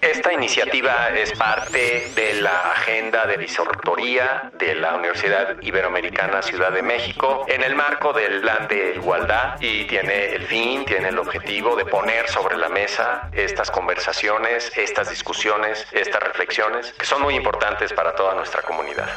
Esta 0.00 0.32
iniciativa 0.32 1.08
es 1.08 1.32
parte 1.32 2.12
de 2.14 2.40
la 2.40 2.70
agenda 2.70 3.26
de 3.26 3.36
visortoría 3.36 4.52
de 4.56 4.76
la 4.76 4.94
Universidad 4.94 5.60
Iberoamericana 5.60 6.42
Ciudad 6.42 6.70
de 6.70 6.80
México 6.80 7.44
en 7.48 7.64
el 7.64 7.74
marco 7.74 8.12
del 8.12 8.40
Plan 8.40 8.68
de 8.68 8.94
Igualdad 8.94 9.60
y 9.60 9.86
tiene 9.86 10.26
el 10.26 10.44
fin, 10.44 10.84
tiene 10.84 11.08
el 11.08 11.18
objetivo 11.18 11.74
de 11.74 11.86
poner 11.86 12.28
sobre 12.28 12.56
la 12.56 12.68
mesa 12.68 13.30
estas 13.32 13.68
conversaciones, 13.72 14.70
estas 14.76 15.10
discusiones, 15.10 15.84
estas 15.90 16.22
reflexiones 16.22 16.92
que 16.92 17.04
son 17.04 17.22
muy 17.22 17.34
importantes 17.34 17.92
para 17.92 18.14
toda 18.14 18.36
nuestra 18.36 18.62
comunidad. 18.62 19.08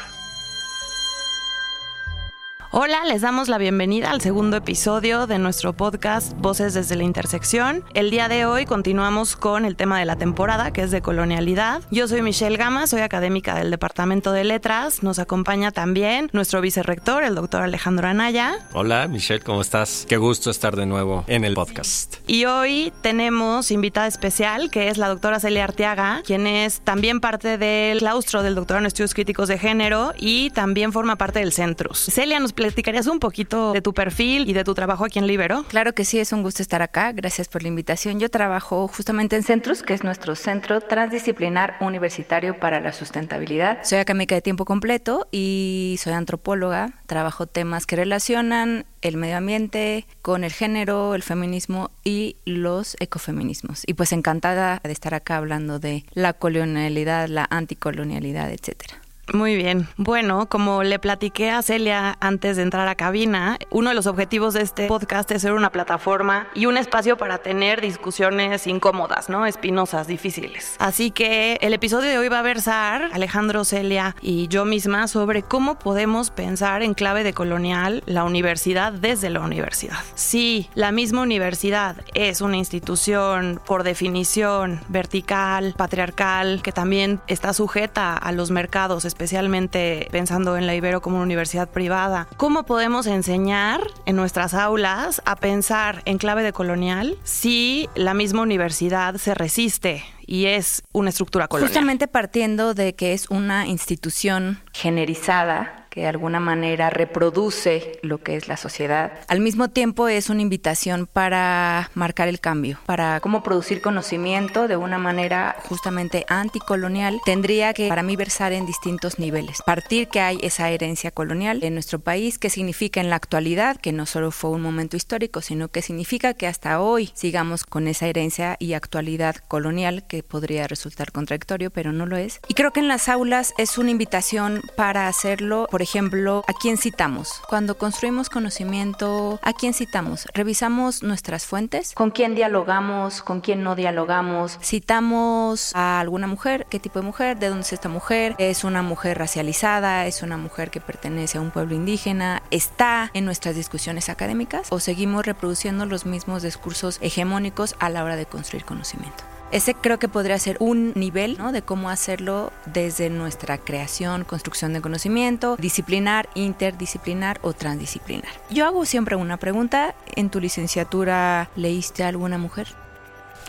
Hola, 2.76 3.04
les 3.04 3.20
damos 3.20 3.46
la 3.48 3.56
bienvenida 3.56 4.10
al 4.10 4.20
segundo 4.20 4.56
episodio 4.56 5.28
de 5.28 5.38
nuestro 5.38 5.74
podcast 5.74 6.36
Voces 6.40 6.74
desde 6.74 6.96
la 6.96 7.04
Intersección. 7.04 7.84
El 7.94 8.10
día 8.10 8.26
de 8.26 8.46
hoy 8.46 8.66
continuamos 8.66 9.36
con 9.36 9.64
el 9.64 9.76
tema 9.76 10.00
de 10.00 10.04
la 10.06 10.16
temporada, 10.16 10.72
que 10.72 10.82
es 10.82 10.90
de 10.90 11.00
colonialidad. 11.00 11.82
Yo 11.92 12.08
soy 12.08 12.20
Michelle 12.20 12.56
Gama, 12.56 12.88
soy 12.88 13.02
académica 13.02 13.54
del 13.54 13.70
Departamento 13.70 14.32
de 14.32 14.42
Letras. 14.42 15.04
Nos 15.04 15.20
acompaña 15.20 15.70
también 15.70 16.30
nuestro 16.32 16.60
vicerrector, 16.60 17.22
el 17.22 17.36
doctor 17.36 17.62
Alejandro 17.62 18.08
Anaya. 18.08 18.56
Hola, 18.72 19.06
Michelle, 19.06 19.38
¿cómo 19.38 19.60
estás? 19.60 20.04
Qué 20.08 20.16
gusto 20.16 20.50
estar 20.50 20.74
de 20.74 20.86
nuevo 20.86 21.22
en 21.28 21.44
el 21.44 21.54
podcast. 21.54 22.16
Y 22.26 22.46
hoy 22.46 22.92
tenemos 23.02 23.70
invitada 23.70 24.08
especial, 24.08 24.68
que 24.68 24.88
es 24.88 24.98
la 24.98 25.06
doctora 25.06 25.38
Celia 25.38 25.62
Arteaga, 25.62 26.22
quien 26.26 26.48
es 26.48 26.80
también 26.80 27.20
parte 27.20 27.56
del 27.56 28.00
claustro 28.00 28.42
del 28.42 28.56
doctorado 28.56 28.82
en 28.82 28.86
estudios 28.86 29.14
críticos 29.14 29.46
de 29.46 29.58
género 29.58 30.12
y 30.18 30.50
también 30.50 30.92
forma 30.92 31.14
parte 31.14 31.38
del 31.38 31.52
Centrus. 31.52 32.00
Celia 32.10 32.40
nos 32.40 32.52
platicarías 32.64 33.06
un 33.08 33.18
poquito 33.18 33.74
de 33.74 33.82
tu 33.82 33.92
perfil 33.92 34.48
y 34.48 34.54
de 34.54 34.64
tu 34.64 34.72
trabajo 34.72 35.04
aquí 35.04 35.18
en 35.18 35.26
Libero? 35.26 35.64
Claro 35.68 35.92
que 35.92 36.06
sí, 36.06 36.18
es 36.18 36.32
un 36.32 36.42
gusto 36.42 36.62
estar 36.62 36.80
acá. 36.80 37.12
Gracias 37.12 37.46
por 37.46 37.60
la 37.60 37.68
invitación. 37.68 38.18
Yo 38.18 38.30
trabajo 38.30 38.88
justamente 38.88 39.36
en 39.36 39.42
Centrus, 39.42 39.82
que 39.82 39.92
es 39.92 40.02
nuestro 40.02 40.34
centro 40.34 40.80
transdisciplinar 40.80 41.76
universitario 41.80 42.58
para 42.58 42.80
la 42.80 42.94
sustentabilidad. 42.94 43.80
Soy 43.82 43.98
académica 43.98 44.34
de 44.34 44.40
tiempo 44.40 44.64
completo 44.64 45.28
y 45.30 45.96
soy 45.98 46.14
antropóloga. 46.14 46.94
Trabajo 47.04 47.46
temas 47.46 47.84
que 47.84 47.96
relacionan 47.96 48.86
el 49.02 49.18
medio 49.18 49.36
ambiente 49.36 50.06
con 50.22 50.42
el 50.42 50.52
género, 50.52 51.14
el 51.14 51.22
feminismo 51.22 51.90
y 52.02 52.36
los 52.46 52.96
ecofeminismos. 52.98 53.82
Y 53.86 53.92
pues 53.92 54.12
encantada 54.12 54.80
de 54.82 54.92
estar 54.92 55.12
acá 55.12 55.36
hablando 55.36 55.78
de 55.78 56.06
la 56.14 56.32
colonialidad, 56.32 57.28
la 57.28 57.46
anticolonialidad, 57.50 58.50
etcétera. 58.50 59.03
Muy 59.32 59.56
bien. 59.56 59.88
Bueno, 59.96 60.48
como 60.48 60.82
le 60.82 60.98
platiqué 60.98 61.50
a 61.50 61.62
Celia 61.62 62.16
antes 62.20 62.56
de 62.56 62.62
entrar 62.62 62.86
a 62.88 62.94
cabina, 62.94 63.58
uno 63.70 63.88
de 63.88 63.94
los 63.94 64.06
objetivos 64.06 64.54
de 64.54 64.62
este 64.62 64.86
podcast 64.86 65.30
es 65.30 65.42
ser 65.42 65.52
una 65.52 65.70
plataforma 65.70 66.46
y 66.54 66.66
un 66.66 66.76
espacio 66.76 67.16
para 67.16 67.38
tener 67.38 67.80
discusiones 67.80 68.66
incómodas, 68.66 69.28
¿no? 69.28 69.46
Espinosas, 69.46 70.06
difíciles. 70.06 70.76
Así 70.78 71.10
que 71.10 71.58
el 71.62 71.72
episodio 71.72 72.10
de 72.10 72.18
hoy 72.18 72.28
va 72.28 72.40
a 72.40 72.42
versar 72.42 73.10
Alejandro, 73.12 73.64
Celia 73.64 74.14
y 74.20 74.48
yo 74.48 74.64
misma 74.64 75.08
sobre 75.08 75.42
cómo 75.42 75.78
podemos 75.78 76.30
pensar 76.30 76.82
en 76.82 76.94
clave 76.94 77.24
de 77.24 77.32
colonial 77.32 78.02
la 78.06 78.24
universidad 78.24 78.92
desde 78.92 79.30
la 79.30 79.40
universidad. 79.40 79.98
Sí, 80.14 80.68
la 80.74 80.92
misma 80.92 81.22
universidad 81.22 81.96
es 82.14 82.40
una 82.40 82.56
institución 82.56 83.60
por 83.66 83.82
definición 83.82 84.80
vertical, 84.88 85.74
patriarcal, 85.76 86.60
que 86.62 86.72
también 86.72 87.20
está 87.26 87.52
sujeta 87.52 88.16
a 88.16 88.32
los 88.32 88.50
mercados 88.50 89.04
especialmente 89.14 90.08
pensando 90.10 90.56
en 90.56 90.66
la 90.66 90.74
Ibero 90.74 91.00
como 91.00 91.16
una 91.16 91.24
universidad 91.24 91.68
privada, 91.68 92.26
¿cómo 92.36 92.64
podemos 92.64 93.06
enseñar 93.06 93.80
en 94.06 94.16
nuestras 94.16 94.54
aulas 94.54 95.22
a 95.24 95.36
pensar 95.36 96.02
en 96.04 96.18
clave 96.18 96.42
de 96.42 96.52
colonial 96.52 97.16
si 97.22 97.88
la 97.94 98.12
misma 98.12 98.42
universidad 98.42 99.14
se 99.16 99.34
resiste 99.34 100.02
y 100.26 100.46
es 100.46 100.82
una 100.92 101.10
estructura 101.10 101.46
colonial? 101.46 101.68
Justamente 101.68 102.08
partiendo 102.08 102.74
de 102.74 102.96
que 102.96 103.12
es 103.12 103.30
una 103.30 103.68
institución 103.68 104.60
generizada 104.72 105.83
que 105.94 106.00
de 106.00 106.08
alguna 106.08 106.40
manera 106.40 106.90
reproduce 106.90 108.00
lo 108.02 108.18
que 108.18 108.34
es 108.34 108.48
la 108.48 108.56
sociedad. 108.56 109.12
Al 109.28 109.38
mismo 109.38 109.68
tiempo 109.70 110.08
es 110.08 110.28
una 110.28 110.42
invitación 110.42 111.06
para 111.06 111.88
marcar 111.94 112.26
el 112.26 112.40
cambio, 112.40 112.80
para 112.84 113.20
cómo 113.20 113.44
producir 113.44 113.80
conocimiento 113.80 114.66
de 114.66 114.76
una 114.76 114.98
manera 114.98 115.54
justamente 115.68 116.26
anticolonial. 116.26 117.20
Tendría 117.24 117.72
que 117.74 117.88
para 117.88 118.02
mí 118.02 118.16
versar 118.16 118.52
en 118.52 118.66
distintos 118.66 119.20
niveles. 119.20 119.62
Partir 119.64 120.08
que 120.08 120.20
hay 120.20 120.40
esa 120.42 120.68
herencia 120.68 121.12
colonial 121.12 121.62
en 121.62 121.74
nuestro 121.74 122.00
país, 122.00 122.40
que 122.40 122.50
significa 122.50 123.00
en 123.00 123.08
la 123.08 123.14
actualidad, 123.14 123.76
que 123.76 123.92
no 123.92 124.04
solo 124.04 124.32
fue 124.32 124.50
un 124.50 124.62
momento 124.62 124.96
histórico, 124.96 125.42
sino 125.42 125.68
que 125.68 125.80
significa 125.80 126.34
que 126.34 126.48
hasta 126.48 126.80
hoy 126.80 127.12
sigamos 127.14 127.62
con 127.62 127.86
esa 127.86 128.08
herencia 128.08 128.56
y 128.58 128.72
actualidad 128.72 129.36
colonial 129.46 130.04
que 130.08 130.24
podría 130.24 130.66
resultar 130.66 131.12
contradictorio, 131.12 131.70
pero 131.70 131.92
no 131.92 132.04
lo 132.04 132.16
es. 132.16 132.40
Y 132.48 132.54
creo 132.54 132.72
que 132.72 132.80
en 132.80 132.88
las 132.88 133.08
aulas 133.08 133.54
es 133.58 133.78
una 133.78 133.92
invitación 133.92 134.60
para 134.76 135.06
hacerlo, 135.06 135.68
por 135.70 135.83
ejemplo, 135.84 136.44
¿a 136.48 136.52
quién 136.52 136.76
citamos? 136.76 137.40
Cuando 137.48 137.78
construimos 137.78 138.28
conocimiento, 138.28 139.38
¿a 139.42 139.52
quién 139.52 139.72
citamos? 139.72 140.26
¿Revisamos 140.34 141.02
nuestras 141.02 141.46
fuentes? 141.46 141.94
¿Con 141.94 142.10
quién 142.10 142.34
dialogamos? 142.34 143.22
¿Con 143.22 143.40
quién 143.40 143.62
no 143.62 143.76
dialogamos? 143.76 144.58
¿Citamos 144.60 145.72
a 145.74 146.00
alguna 146.00 146.26
mujer? 146.26 146.66
¿Qué 146.68 146.80
tipo 146.80 146.98
de 146.98 147.06
mujer? 147.06 147.38
¿De 147.38 147.48
dónde 147.48 147.62
es 147.62 147.72
esta 147.72 147.88
mujer? 147.88 148.34
¿Es 148.38 148.64
una 148.64 148.82
mujer 148.82 149.18
racializada? 149.18 150.06
¿Es 150.06 150.22
una 150.22 150.36
mujer 150.36 150.70
que 150.70 150.80
pertenece 150.80 151.38
a 151.38 151.40
un 151.40 151.50
pueblo 151.50 151.74
indígena? 151.74 152.42
¿Está 152.50 153.10
en 153.14 153.24
nuestras 153.24 153.54
discusiones 153.54 154.08
académicas? 154.08 154.66
¿O 154.70 154.80
seguimos 154.80 155.24
reproduciendo 155.24 155.86
los 155.86 156.06
mismos 156.06 156.42
discursos 156.42 156.98
hegemónicos 157.00 157.76
a 157.78 157.88
la 157.90 158.02
hora 158.02 158.16
de 158.16 158.26
construir 158.26 158.64
conocimiento? 158.64 159.33
Ese 159.54 159.72
creo 159.72 160.00
que 160.00 160.08
podría 160.08 160.36
ser 160.40 160.56
un 160.58 160.92
nivel 160.96 161.38
¿no? 161.38 161.52
de 161.52 161.62
cómo 161.62 161.88
hacerlo 161.88 162.52
desde 162.66 163.08
nuestra 163.08 163.56
creación, 163.56 164.24
construcción 164.24 164.72
de 164.72 164.80
conocimiento, 164.80 165.56
disciplinar, 165.60 166.28
interdisciplinar 166.34 167.38
o 167.40 167.52
transdisciplinar. 167.52 168.32
Yo 168.50 168.66
hago 168.66 168.84
siempre 168.84 169.14
una 169.14 169.36
pregunta. 169.36 169.94
¿En 170.16 170.28
tu 170.28 170.40
licenciatura 170.40 171.50
leíste 171.54 172.02
a 172.02 172.08
alguna 172.08 172.36
mujer? 172.36 172.66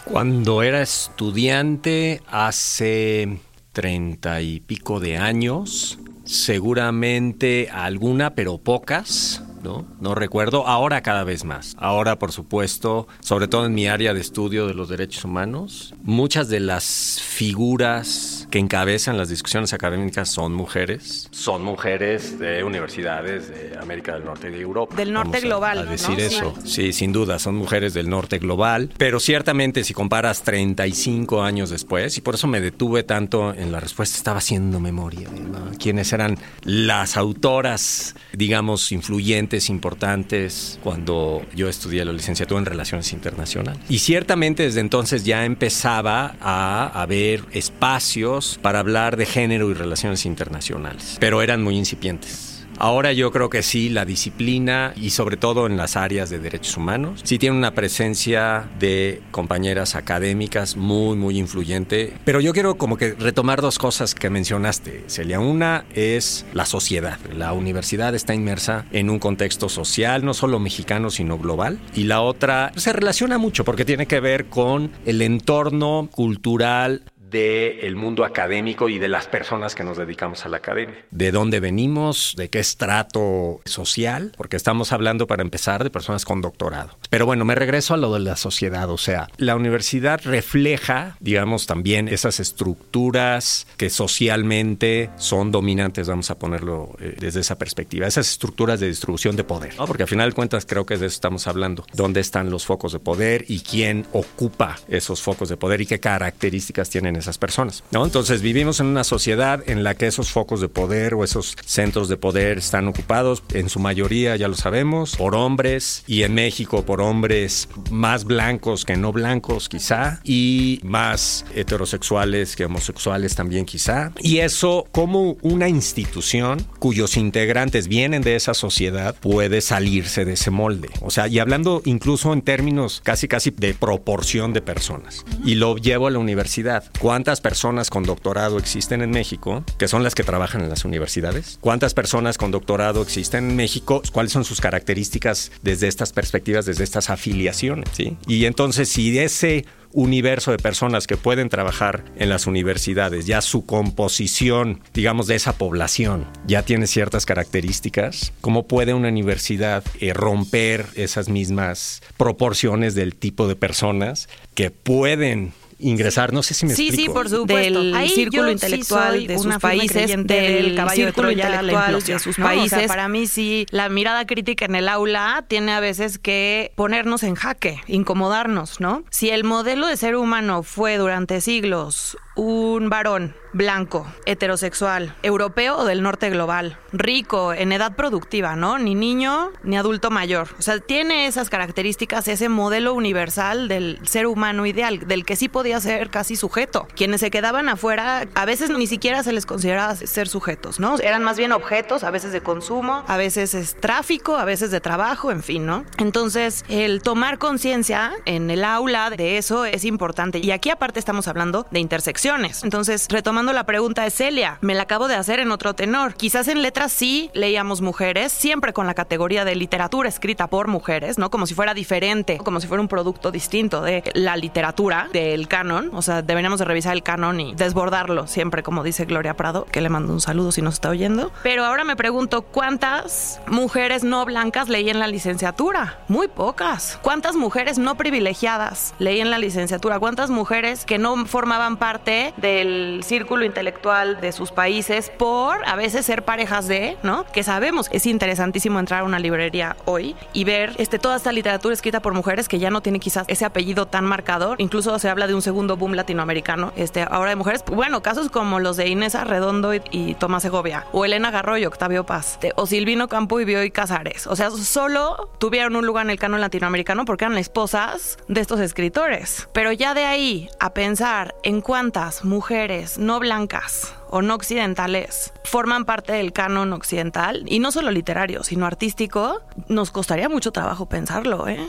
Cuando 0.03 0.61
era 0.61 0.83
estudiante, 0.83 2.21
hace 2.27 3.39
treinta 3.71 4.41
y 4.41 4.59
pico 4.59 4.99
de 4.99 5.17
años, 5.17 5.97
seguramente 6.23 7.67
alguna, 7.71 8.35
pero 8.35 8.59
pocas. 8.59 9.41
¿No? 9.65 9.85
No 9.99 10.15
recuerdo, 10.15 10.65
ahora 10.67 11.01
cada 11.01 11.23
vez 11.25 11.43
más. 11.43 11.75
Ahora, 11.79 12.17
por 12.19 12.31
supuesto, 12.31 13.07
sobre 13.19 13.47
todo 13.49 13.65
en 13.65 13.73
mi 13.73 13.87
área 13.87 14.13
de 14.13 14.21
estudio 14.21 14.67
de 14.67 14.73
los 14.75 14.87
derechos 14.87 15.25
humanos, 15.25 15.93
muchas 16.03 16.47
de 16.47 16.59
las 16.61 17.19
figuras 17.21 18.47
que 18.51 18.59
encabezan 18.59 19.17
las 19.17 19.27
discusiones 19.29 19.73
académicas 19.73 20.29
son 20.29 20.53
mujeres. 20.53 21.27
Son 21.31 21.63
mujeres 21.63 22.37
de 22.39 22.63
universidades 22.63 23.49
de 23.49 23.77
América 23.81 24.13
del 24.13 24.23
Norte 24.25 24.47
y 24.49 24.51
de 24.51 24.61
Europa. 24.61 24.95
Del 24.95 25.11
norte 25.11 25.29
Vamos 25.29 25.43
a- 25.43 25.47
global. 25.47 25.77
A, 25.79 25.83
¿no? 25.85 25.91
decir 25.91 26.19
eso. 26.19 26.53
Sí, 26.63 26.93
sin 26.93 27.11
duda, 27.11 27.39
son 27.39 27.55
mujeres 27.55 27.93
del 27.93 28.09
norte 28.09 28.37
global. 28.37 28.91
Pero 28.97 29.19
ciertamente, 29.19 29.83
si 29.83 29.93
comparas 29.93 30.43
35 30.43 31.41
años 31.41 31.69
después, 31.71 32.17
y 32.17 32.21
por 32.21 32.35
eso 32.35 32.47
me 32.47 32.61
detuve 32.61 33.03
tanto 33.03 33.53
en 33.53 33.71
la 33.71 33.79
respuesta, 33.79 34.15
estaba 34.17 34.37
haciendo 34.37 34.79
memoria. 34.79 35.29
¿no? 35.29 35.71
¿Quiénes 35.79 36.13
eran 36.13 36.37
las 36.63 37.17
autoras, 37.17 38.15
digamos, 38.33 38.91
influyentes, 38.91 39.54
importantes, 39.69 40.79
cuando 40.83 41.43
yo 41.55 41.67
estudié 41.67 42.05
la 42.05 42.13
licenciatura 42.13 42.59
en 42.59 42.65
Relaciones 42.65 43.13
Internacionales? 43.13 43.81
Y 43.89 43.99
ciertamente 43.99 44.63
desde 44.63 44.79
entonces 44.79 45.23
ya 45.23 45.45
empezaba 45.45 46.35
a 46.41 47.01
haber 47.01 47.43
espacios 47.51 48.59
para 48.61 48.79
hablar 48.79 49.17
de 49.17 49.25
género 49.25 49.69
y 49.71 49.73
relaciones 49.73 50.25
internacionales, 50.25 51.17
pero 51.19 51.41
eran 51.41 51.63
muy 51.63 51.77
incipientes. 51.77 52.44
Ahora 52.77 53.13
yo 53.13 53.31
creo 53.31 53.49
que 53.49 53.63
sí, 53.63 53.89
la 53.89 54.05
disciplina 54.05 54.93
y 54.95 55.11
sobre 55.11 55.37
todo 55.37 55.65
en 55.67 55.77
las 55.77 55.95
áreas 55.95 56.29
de 56.29 56.39
derechos 56.39 56.77
humanos, 56.77 57.21
sí 57.23 57.39
tiene 57.39 57.57
una 57.57 57.71
presencia 57.71 58.69
de 58.79 59.21
compañeras 59.31 59.95
académicas 59.95 60.75
muy, 60.75 61.15
muy 61.15 61.37
influyente. 61.37 62.13
Pero 62.25 62.41
yo 62.41 62.53
quiero 62.53 62.75
como 62.75 62.97
que 62.97 63.13
retomar 63.13 63.61
dos 63.61 63.79
cosas 63.79 64.15
que 64.15 64.29
mencionaste, 64.29 65.03
Celia. 65.07 65.39
Una 65.39 65.85
es 65.93 66.45
la 66.53 66.65
sociedad. 66.65 67.19
La 67.35 67.53
universidad 67.53 68.13
está 68.15 68.33
inmersa 68.33 68.85
en 68.91 69.09
un 69.09 69.19
contexto 69.19 69.69
social, 69.69 70.25
no 70.25 70.33
solo 70.33 70.59
mexicano, 70.59 71.09
sino 71.09 71.37
global. 71.37 71.79
Y 71.93 72.03
la 72.03 72.21
otra 72.21 72.71
se 72.75 72.93
relaciona 72.93 73.37
mucho 73.37 73.63
porque 73.63 73.85
tiene 73.85 74.05
que 74.05 74.19
ver 74.19 74.45
con 74.45 74.91
el 75.05 75.21
entorno 75.21 76.09
cultural 76.11 77.03
del 77.35 77.97
mundo 77.97 78.23
académico 78.23 78.87
y 78.87 78.97
de 78.97 79.09
las 79.09 79.27
personas 79.27 79.75
que 79.75 79.83
nos 79.83 79.97
dedicamos 79.97 80.45
a 80.45 80.49
la 80.49 80.57
academia. 80.57 80.95
De 81.11 81.31
dónde 81.31 81.59
venimos, 81.59 82.33
de 82.37 82.49
qué 82.49 82.59
estrato 82.59 83.59
social, 83.65 84.31
porque 84.37 84.55
estamos 84.55 84.93
hablando 84.93 85.27
para 85.27 85.41
empezar 85.41 85.83
de 85.83 85.89
personas 85.89 86.23
con 86.23 86.39
doctorado. 86.39 86.97
Pero 87.09 87.25
bueno, 87.25 87.43
me 87.43 87.53
regreso 87.53 87.93
a 87.93 87.97
lo 87.97 88.13
de 88.13 88.21
la 88.21 88.37
sociedad, 88.37 88.89
o 88.89 88.97
sea, 88.97 89.27
la 89.37 89.57
universidad 89.57 90.21
refleja, 90.23 91.17
digamos, 91.19 91.65
también 91.65 92.07
esas 92.07 92.39
estructuras 92.39 93.67
que 93.75 93.89
socialmente 93.89 95.09
son 95.17 95.51
dominantes, 95.51 96.07
vamos 96.07 96.31
a 96.31 96.39
ponerlo 96.39 96.95
eh, 96.99 97.17
desde 97.19 97.41
esa 97.41 97.57
perspectiva, 97.57 98.07
esas 98.07 98.29
estructuras 98.29 98.79
de 98.79 98.87
distribución 98.87 99.35
de 99.35 99.43
poder, 99.43 99.73
porque 99.85 100.03
al 100.03 100.09
final 100.09 100.29
de 100.29 100.35
cuentas 100.35 100.65
creo 100.65 100.85
que 100.85 100.97
de 100.97 101.07
eso 101.07 101.15
estamos 101.15 101.47
hablando, 101.47 101.85
dónde 101.93 102.21
están 102.21 102.49
los 102.49 102.65
focos 102.65 102.93
de 102.93 102.99
poder 102.99 103.43
y 103.49 103.59
quién 103.59 104.05
ocupa 104.13 104.77
esos 104.87 105.21
focos 105.21 105.49
de 105.49 105.57
poder 105.57 105.81
y 105.81 105.85
qué 105.85 105.99
características 105.99 106.89
tienen 106.89 107.17
esas 107.25 107.37
personas. 107.37 107.83
¿no? 107.91 108.05
Entonces 108.05 108.41
vivimos 108.41 108.79
en 108.79 108.87
una 108.87 109.03
sociedad 109.03 109.63
en 109.67 109.83
la 109.83 109.95
que 109.95 110.07
esos 110.07 110.31
focos 110.31 110.61
de 110.61 110.69
poder 110.69 111.13
o 111.15 111.23
esos 111.23 111.55
centros 111.65 112.07
de 112.07 112.17
poder 112.17 112.59
están 112.59 112.87
ocupados 112.87 113.43
en 113.53 113.69
su 113.69 113.79
mayoría, 113.79 114.35
ya 114.35 114.47
lo 114.47 114.55
sabemos, 114.55 115.15
por 115.15 115.35
hombres 115.35 116.03
y 116.07 116.23
en 116.23 116.33
México 116.33 116.85
por 116.85 117.01
hombres 117.01 117.67
más 117.91 118.25
blancos 118.25 118.85
que 118.85 118.97
no 118.97 119.11
blancos 119.11 119.69
quizá 119.69 120.19
y 120.23 120.79
más 120.83 121.45
heterosexuales 121.53 122.55
que 122.55 122.65
homosexuales 122.65 123.35
también 123.35 123.65
quizá. 123.65 124.11
Y 124.19 124.39
eso 124.39 124.87
como 124.91 125.37
una 125.41 125.69
institución 125.69 126.65
cuyos 126.79 127.17
integrantes 127.17 127.87
vienen 127.87 128.21
de 128.21 128.35
esa 128.35 128.53
sociedad 128.53 129.15
puede 129.15 129.61
salirse 129.61 130.25
de 130.25 130.33
ese 130.33 130.51
molde. 130.51 130.89
O 131.01 131.09
sea, 131.09 131.27
y 131.27 131.39
hablando 131.39 131.81
incluso 131.85 132.33
en 132.33 132.41
términos 132.41 133.01
casi 133.03 133.27
casi 133.27 133.51
de 133.51 133.73
proporción 133.73 134.53
de 134.53 134.61
personas. 134.61 135.25
Y 135.43 135.55
lo 135.55 135.77
llevo 135.77 136.07
a 136.07 136.11
la 136.11 136.19
universidad. 136.19 136.83
¿Cuántas 137.05 137.39
personas 137.39 137.91
con 137.91 138.01
doctorado 138.01 138.57
existen 138.57 139.03
en 139.03 139.11
México, 139.11 139.63
que 139.77 139.87
son 139.87 140.01
las 140.01 140.15
que 140.15 140.23
trabajan 140.23 140.61
en 140.61 140.69
las 140.69 140.85
universidades? 140.85 141.59
¿Cuántas 141.61 141.93
personas 141.93 142.39
con 142.39 142.49
doctorado 142.49 143.03
existen 143.03 143.51
en 143.51 143.55
México? 143.55 144.01
¿Cuáles 144.11 144.31
son 144.31 144.43
sus 144.43 144.59
características 144.59 145.51
desde 145.61 145.87
estas 145.87 146.13
perspectivas, 146.13 146.65
desde 146.65 146.83
estas 146.83 147.11
afiliaciones? 147.11 147.91
Y 148.25 148.45
entonces, 148.45 148.89
si 148.89 149.19
ese 149.19 149.67
universo 149.91 150.49
de 150.49 150.57
personas 150.57 151.05
que 151.05 151.15
pueden 151.15 151.47
trabajar 151.49 152.03
en 152.17 152.27
las 152.27 152.47
universidades, 152.47 153.27
ya 153.27 153.41
su 153.41 153.67
composición, 153.67 154.81
digamos, 154.95 155.27
de 155.27 155.35
esa 155.35 155.53
población, 155.59 156.25
ya 156.47 156.63
tiene 156.63 156.87
ciertas 156.87 157.27
características, 157.27 158.33
¿cómo 158.41 158.65
puede 158.65 158.95
una 158.95 159.09
universidad 159.09 159.83
eh, 159.99 160.11
romper 160.11 160.87
esas 160.95 161.29
mismas 161.29 162.01
proporciones 162.17 162.95
del 162.95 163.13
tipo 163.13 163.47
de 163.47 163.55
personas 163.55 164.27
que 164.55 164.71
pueden 164.71 165.53
ingresar. 165.79 166.33
No 166.33 166.43
sé 166.43 166.53
si 166.53 166.65
me 166.65 166.73
sí, 166.73 166.87
explico. 166.87 167.11
Sí, 167.11 167.13
por 167.13 167.29
supuesto. 167.29 167.83
Del 167.83 168.09
círculo 168.09 168.51
intelectual 168.51 169.27
de 169.27 169.37
sus 169.37 169.57
países, 169.57 170.15
del 170.25 170.89
círculo 170.93 171.31
intelectual 171.31 172.01
de 172.01 172.19
sus 172.19 172.35
países. 172.37 172.87
para 172.87 173.07
mí 173.07 173.27
sí, 173.27 173.65
la 173.69 173.89
mirada 173.89 174.25
crítica 174.25 174.65
en 174.65 174.75
el 174.75 174.89
aula 174.89 175.45
tiene 175.47 175.73
a 175.73 175.79
veces 175.79 176.17
que 176.17 176.71
ponernos 176.75 177.23
en 177.23 177.35
jaque, 177.35 177.81
incomodarnos, 177.87 178.79
¿no? 178.79 179.03
Si 179.09 179.29
el 179.29 179.43
modelo 179.43 179.87
de 179.87 179.97
ser 179.97 180.15
humano 180.15 180.63
fue 180.63 180.97
durante 180.97 181.41
siglos 181.41 182.17
un 182.35 182.89
varón 182.89 183.33
blanco, 183.53 184.05
heterosexual, 184.25 185.15
europeo 185.23 185.77
o 185.77 185.85
del 185.85 186.03
norte 186.03 186.29
global, 186.29 186.77
rico, 186.91 187.53
en 187.53 187.71
edad 187.71 187.95
productiva, 187.95 188.57
¿no? 188.57 188.77
Ni 188.77 188.95
niño 188.95 189.51
ni 189.63 189.77
adulto 189.77 190.11
mayor. 190.11 190.49
O 190.59 190.61
sea, 190.61 190.79
tiene 190.79 191.25
esas 191.27 191.49
características, 191.49 192.27
ese 192.27 192.49
modelo 192.49 192.93
universal 192.93 193.69
del 193.69 193.97
ser 194.03 194.27
humano 194.27 194.65
ideal, 194.65 195.07
del 195.07 195.23
que 195.23 195.37
sí 195.37 195.47
podía 195.47 195.79
ser 195.79 196.09
casi 196.09 196.35
sujeto. 196.35 196.85
Quienes 196.97 197.21
se 197.21 197.31
quedaban 197.31 197.69
afuera, 197.69 198.27
a 198.35 198.45
veces 198.45 198.69
ni 198.71 198.87
siquiera 198.87 199.23
se 199.23 199.31
les 199.31 199.45
consideraba 199.45 199.95
ser 199.95 200.27
sujetos, 200.27 200.81
¿no? 200.81 200.99
Eran 200.99 201.23
más 201.23 201.37
bien 201.37 201.53
objetos, 201.53 202.03
a 202.03 202.11
veces 202.11 202.33
de 202.33 202.41
consumo, 202.41 203.05
a 203.07 203.15
veces 203.15 203.53
es 203.53 203.75
tráfico, 203.75 204.35
a 204.35 204.43
veces 204.43 204.69
de 204.69 204.81
trabajo, 204.81 205.31
en 205.31 205.41
fin, 205.41 205.65
¿no? 205.65 205.85
Entonces, 205.97 206.65
el 206.67 207.01
tomar 207.01 207.37
conciencia 207.37 208.11
en 208.25 208.51
el 208.51 208.65
aula 208.65 209.11
de 209.11 209.37
eso 209.37 209.63
es 209.63 209.85
importante. 209.85 210.39
Y 210.39 210.51
aquí 210.51 210.71
aparte 210.71 210.99
estamos 210.99 211.29
hablando 211.29 211.67
de 211.71 211.79
intersección 211.79 212.24
entonces, 212.63 213.07
retomando 213.11 213.53
la 213.53 213.65
pregunta 213.65 214.01
de 214.01 214.09
Celia, 214.09 214.57
me 214.61 214.73
la 214.73 214.83
acabo 214.83 215.07
de 215.07 215.13
hacer 215.13 215.39
en 215.39 215.51
otro 215.51 215.75
tenor. 215.75 216.15
Quizás 216.15 216.47
en 216.47 216.63
letras 216.63 216.91
sí 216.91 217.29
leíamos 217.33 217.81
mujeres, 217.81 218.31
siempre 218.31 218.73
con 218.73 218.87
la 218.87 218.95
categoría 218.95 219.45
de 219.45 219.53
literatura 219.53 220.09
escrita 220.09 220.47
por 220.47 220.67
mujeres, 220.67 221.19
¿no? 221.19 221.29
Como 221.29 221.45
si 221.45 221.53
fuera 221.53 221.75
diferente, 221.75 222.39
como 222.39 222.59
si 222.59 222.67
fuera 222.67 222.81
un 222.81 222.87
producto 222.87 223.29
distinto 223.29 223.83
de 223.83 224.03
la 224.15 224.37
literatura, 224.37 225.07
del 225.13 225.47
canon. 225.47 225.91
O 225.93 226.01
sea, 226.01 226.23
deberíamos 226.23 226.57
de 226.57 226.65
revisar 226.65 226.93
el 226.93 227.03
canon 227.03 227.39
y 227.39 227.53
desbordarlo 227.53 228.25
siempre, 228.25 228.63
como 228.63 228.81
dice 228.81 229.05
Gloria 229.05 229.35
Prado, 229.35 229.67
que 229.71 229.81
le 229.81 229.89
mando 229.89 230.11
un 230.11 230.21
saludo 230.21 230.51
si 230.51 230.63
nos 230.63 230.75
está 230.75 230.89
oyendo. 230.89 231.31
Pero 231.43 231.63
ahora 231.63 231.83
me 231.83 231.95
pregunto, 231.95 232.41
¿cuántas 232.41 233.39
mujeres 233.45 234.03
no 234.03 234.25
blancas 234.25 234.67
leían 234.67 234.97
la 234.97 235.07
licenciatura? 235.07 235.99
Muy 236.07 236.27
pocas. 236.27 236.97
¿Cuántas 237.03 237.35
mujeres 237.35 237.77
no 237.77 237.97
privilegiadas 237.97 238.95
leían 238.97 239.29
la 239.29 239.37
licenciatura? 239.37 239.99
¿Cuántas 239.99 240.31
mujeres 240.31 240.85
que 240.85 240.97
no 240.97 241.27
formaban 241.27 241.77
parte 241.77 242.14
del 242.37 243.01
círculo 243.03 243.45
intelectual 243.45 244.21
de 244.21 244.31
sus 244.31 244.51
países 244.51 245.11
por 245.17 245.65
a 245.65 245.75
veces 245.75 246.05
ser 246.05 246.23
parejas 246.23 246.67
de, 246.67 246.97
¿no? 247.03 247.25
Que 247.25 247.43
sabemos, 247.43 247.87
es 247.91 248.05
interesantísimo 248.05 248.79
entrar 248.79 249.01
a 249.01 249.03
una 249.03 249.19
librería 249.19 249.75
hoy 249.85 250.15
y 250.33 250.43
ver 250.43 250.73
este, 250.77 250.99
toda 250.99 251.15
esta 251.15 251.31
literatura 251.31 251.73
escrita 251.73 252.01
por 252.01 252.13
mujeres 252.13 252.47
que 252.47 252.59
ya 252.59 252.69
no 252.69 252.81
tiene 252.81 252.99
quizás 252.99 253.25
ese 253.27 253.45
apellido 253.45 253.85
tan 253.87 254.05
marcador. 254.05 254.59
Incluso 254.59 254.97
se 254.99 255.09
habla 255.09 255.27
de 255.27 255.35
un 255.35 255.41
segundo 255.41 255.77
boom 255.77 255.93
latinoamericano, 255.93 256.73
este, 256.75 257.03
ahora 257.03 257.29
de 257.31 257.35
mujeres. 257.35 257.63
Bueno, 257.65 258.01
casos 258.01 258.29
como 258.29 258.59
los 258.59 258.77
de 258.77 258.87
Inés 258.87 259.15
Arredondo 259.15 259.73
y, 259.73 260.15
Tomás 260.15 260.43
Segovia, 260.43 260.85
o 260.91 261.05
Elena 261.05 261.31
Garro 261.31 261.57
y 261.57 261.65
Octavio 261.65 262.05
Paz, 262.05 262.39
o 262.55 262.67
Silvino 262.67 263.07
Campo 263.07 263.39
y 263.39 263.45
Bioy 263.45 263.71
Casares. 263.71 264.27
O 264.27 264.35
sea, 264.35 264.51
solo 264.51 265.29
tuvieron 265.39 265.75
un 265.75 265.85
lugar 265.85 266.05
en 266.05 266.11
el 266.11 266.19
canon 266.19 266.41
latinoamericano 266.41 267.05
porque 267.05 267.25
eran 267.25 267.37
esposas 267.37 268.17
de 268.27 268.41
estos 268.41 268.59
escritores. 268.59 269.49
Pero 269.53 269.71
ya 269.71 269.93
de 269.93 270.05
ahí 270.05 270.49
a 270.59 270.73
pensar 270.73 271.35
en 271.43 271.61
cuántas 271.61 272.04
mujeres 272.23 272.97
no 272.97 273.19
blancas 273.19 273.93
o 274.09 274.21
no 274.21 274.35
occidentales 274.35 275.33
forman 275.43 275.85
parte 275.85 276.13
del 276.13 276.33
canon 276.33 276.73
occidental, 276.73 277.43
y 277.47 277.59
no 277.59 277.71
solo 277.71 277.91
literario, 277.91 278.43
sino 278.43 278.65
artístico, 278.65 279.41
nos 279.67 279.91
costaría 279.91 280.29
mucho 280.29 280.51
trabajo 280.51 280.87
pensarlo, 280.87 281.47
¿eh? 281.47 281.67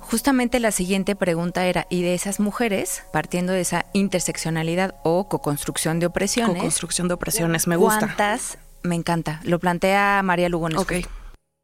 Justamente 0.00 0.58
la 0.60 0.70
siguiente 0.70 1.16
pregunta 1.16 1.66
era, 1.66 1.86
¿y 1.90 2.02
de 2.02 2.14
esas 2.14 2.40
mujeres, 2.40 3.04
partiendo 3.12 3.52
de 3.52 3.60
esa 3.60 3.84
interseccionalidad 3.92 4.94
o 5.02 5.28
co-construcción 5.28 5.98
de 6.00 6.06
opresiones? 6.06 6.56
Co-construcción 6.56 7.08
de 7.08 7.14
opresiones, 7.14 7.66
me 7.66 7.76
gusta. 7.76 8.00
¿Cuántas? 8.06 8.56
Me 8.82 8.94
encanta. 8.94 9.40
Lo 9.44 9.58
plantea 9.58 10.22
María 10.22 10.48
Lugones. 10.48 10.78
Ok. 10.78 10.92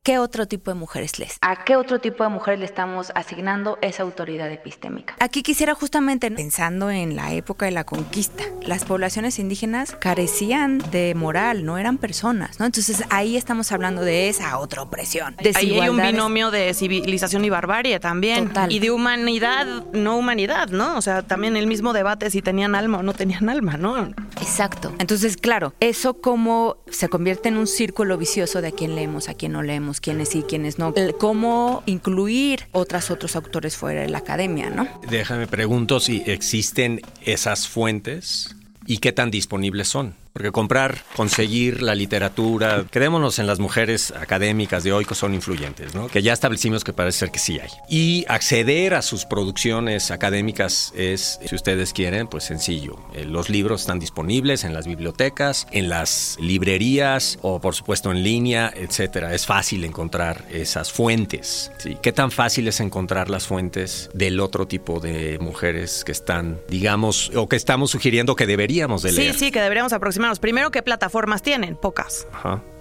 ¿Qué 0.04 0.18
otro 0.18 0.46
tipo 0.46 0.70
de 0.70 0.74
mujeres 0.74 1.18
les? 1.18 1.38
¿A 1.40 1.64
qué 1.64 1.76
otro 1.76 1.98
tipo 1.98 2.24
de 2.24 2.28
mujeres 2.28 2.60
le 2.60 2.66
estamos 2.66 3.10
asignando 3.14 3.78
esa 3.80 4.02
autoridad 4.02 4.52
epistémica? 4.52 5.16
Aquí 5.18 5.42
quisiera 5.42 5.74
justamente, 5.74 6.30
pensando 6.30 6.90
en 6.90 7.16
la 7.16 7.32
época 7.32 7.64
de 7.64 7.70
la 7.70 7.84
conquista, 7.84 8.44
las 8.66 8.84
poblaciones 8.84 9.38
indígenas 9.38 9.96
carecían 9.98 10.76
de 10.90 11.14
moral, 11.14 11.64
no 11.64 11.78
eran 11.78 11.96
personas, 11.96 12.60
¿no? 12.60 12.66
Entonces 12.66 13.02
ahí 13.08 13.38
estamos 13.38 13.72
hablando 13.72 14.02
de 14.02 14.28
esa 14.28 14.58
otra 14.58 14.82
opresión. 14.82 15.36
Ahí 15.54 15.80
hay 15.80 15.88
un 15.88 15.96
binomio 15.96 16.50
de 16.50 16.74
civilización 16.74 17.42
y 17.46 17.48
barbarie 17.48 17.98
también. 17.98 18.48
Total. 18.48 18.70
Y 18.70 18.80
de 18.80 18.90
humanidad, 18.90 19.86
no 19.94 20.18
humanidad, 20.18 20.68
¿no? 20.68 20.98
O 20.98 21.00
sea, 21.00 21.22
también 21.22 21.56
el 21.56 21.66
mismo 21.66 21.94
debate 21.94 22.28
si 22.28 22.42
tenían 22.42 22.74
alma 22.74 22.98
o 22.98 23.02
no 23.02 23.14
tenían 23.14 23.48
alma, 23.48 23.78
¿no? 23.78 23.96
Exacto. 24.38 24.92
Entonces, 24.98 25.38
claro, 25.38 25.72
eso 25.80 26.20
como 26.20 26.76
se 26.90 27.08
convierte 27.08 27.48
en 27.48 27.56
un 27.56 27.66
círculo 27.66 28.18
vicioso 28.18 28.60
de 28.60 28.68
a 28.68 28.72
quién 28.72 28.96
leemos, 28.96 29.30
a 29.30 29.34
quién 29.34 29.52
no 29.52 29.62
leemos 29.62 29.93
quiénes 30.00 30.28
sí, 30.30 30.44
quiénes 30.48 30.78
no. 30.78 30.94
Cómo 31.18 31.82
incluir 31.86 32.66
otras 32.72 33.10
otros 33.10 33.36
autores 33.36 33.76
fuera 33.76 34.02
de 34.02 34.08
la 34.08 34.18
academia, 34.18 34.70
¿no? 34.70 34.88
Déjame 35.08 35.46
pregunto 35.46 36.00
si 36.00 36.22
existen 36.26 37.00
esas 37.22 37.68
fuentes 37.68 38.56
y 38.86 38.98
qué 38.98 39.12
tan 39.12 39.30
disponibles 39.30 39.88
son. 39.88 40.14
Porque 40.34 40.50
comprar, 40.50 40.98
conseguir 41.14 41.80
la 41.80 41.94
literatura, 41.94 42.86
quedémonos 42.90 43.38
en 43.38 43.46
las 43.46 43.60
mujeres 43.60 44.10
académicas 44.10 44.82
de 44.82 44.92
hoy 44.92 45.04
que 45.04 45.14
son 45.14 45.32
influyentes, 45.32 45.94
¿no? 45.94 46.08
Que 46.08 46.22
ya 46.22 46.32
establecimos 46.32 46.82
que 46.82 46.92
parece 46.92 47.20
ser 47.20 47.30
que 47.30 47.38
sí 47.38 47.60
hay. 47.60 47.70
Y 47.88 48.24
acceder 48.26 48.94
a 48.94 49.02
sus 49.02 49.26
producciones 49.26 50.10
académicas 50.10 50.92
es, 50.96 51.38
si 51.46 51.54
ustedes 51.54 51.92
quieren, 51.92 52.26
pues 52.26 52.42
sencillo. 52.42 52.98
Eh, 53.14 53.26
los 53.26 53.48
libros 53.48 53.82
están 53.82 54.00
disponibles 54.00 54.64
en 54.64 54.74
las 54.74 54.88
bibliotecas, 54.88 55.68
en 55.70 55.88
las 55.88 56.36
librerías 56.40 57.38
o 57.42 57.60
por 57.60 57.76
supuesto 57.76 58.10
en 58.10 58.24
línea, 58.24 58.72
etcétera. 58.74 59.34
Es 59.34 59.46
fácil 59.46 59.84
encontrar 59.84 60.46
esas 60.50 60.90
fuentes. 60.90 61.70
¿sí? 61.78 61.96
¿Qué 62.02 62.10
tan 62.10 62.32
fácil 62.32 62.66
es 62.66 62.80
encontrar 62.80 63.30
las 63.30 63.46
fuentes 63.46 64.10
del 64.14 64.40
otro 64.40 64.66
tipo 64.66 64.98
de 64.98 65.38
mujeres 65.38 66.02
que 66.02 66.10
están, 66.10 66.58
digamos, 66.68 67.30
o 67.36 67.48
que 67.48 67.54
estamos 67.54 67.92
sugiriendo 67.92 68.34
que 68.34 68.46
deberíamos 68.48 69.02
de 69.02 69.12
leer? 69.12 69.32
Sí, 69.34 69.38
sí, 69.38 69.50
que 69.52 69.60
deberíamos 69.60 69.92
aproximar 69.92 70.23
Primero, 70.40 70.70
¿qué 70.70 70.82
plataformas 70.82 71.42
tienen? 71.42 71.76
Pocas. 71.76 72.26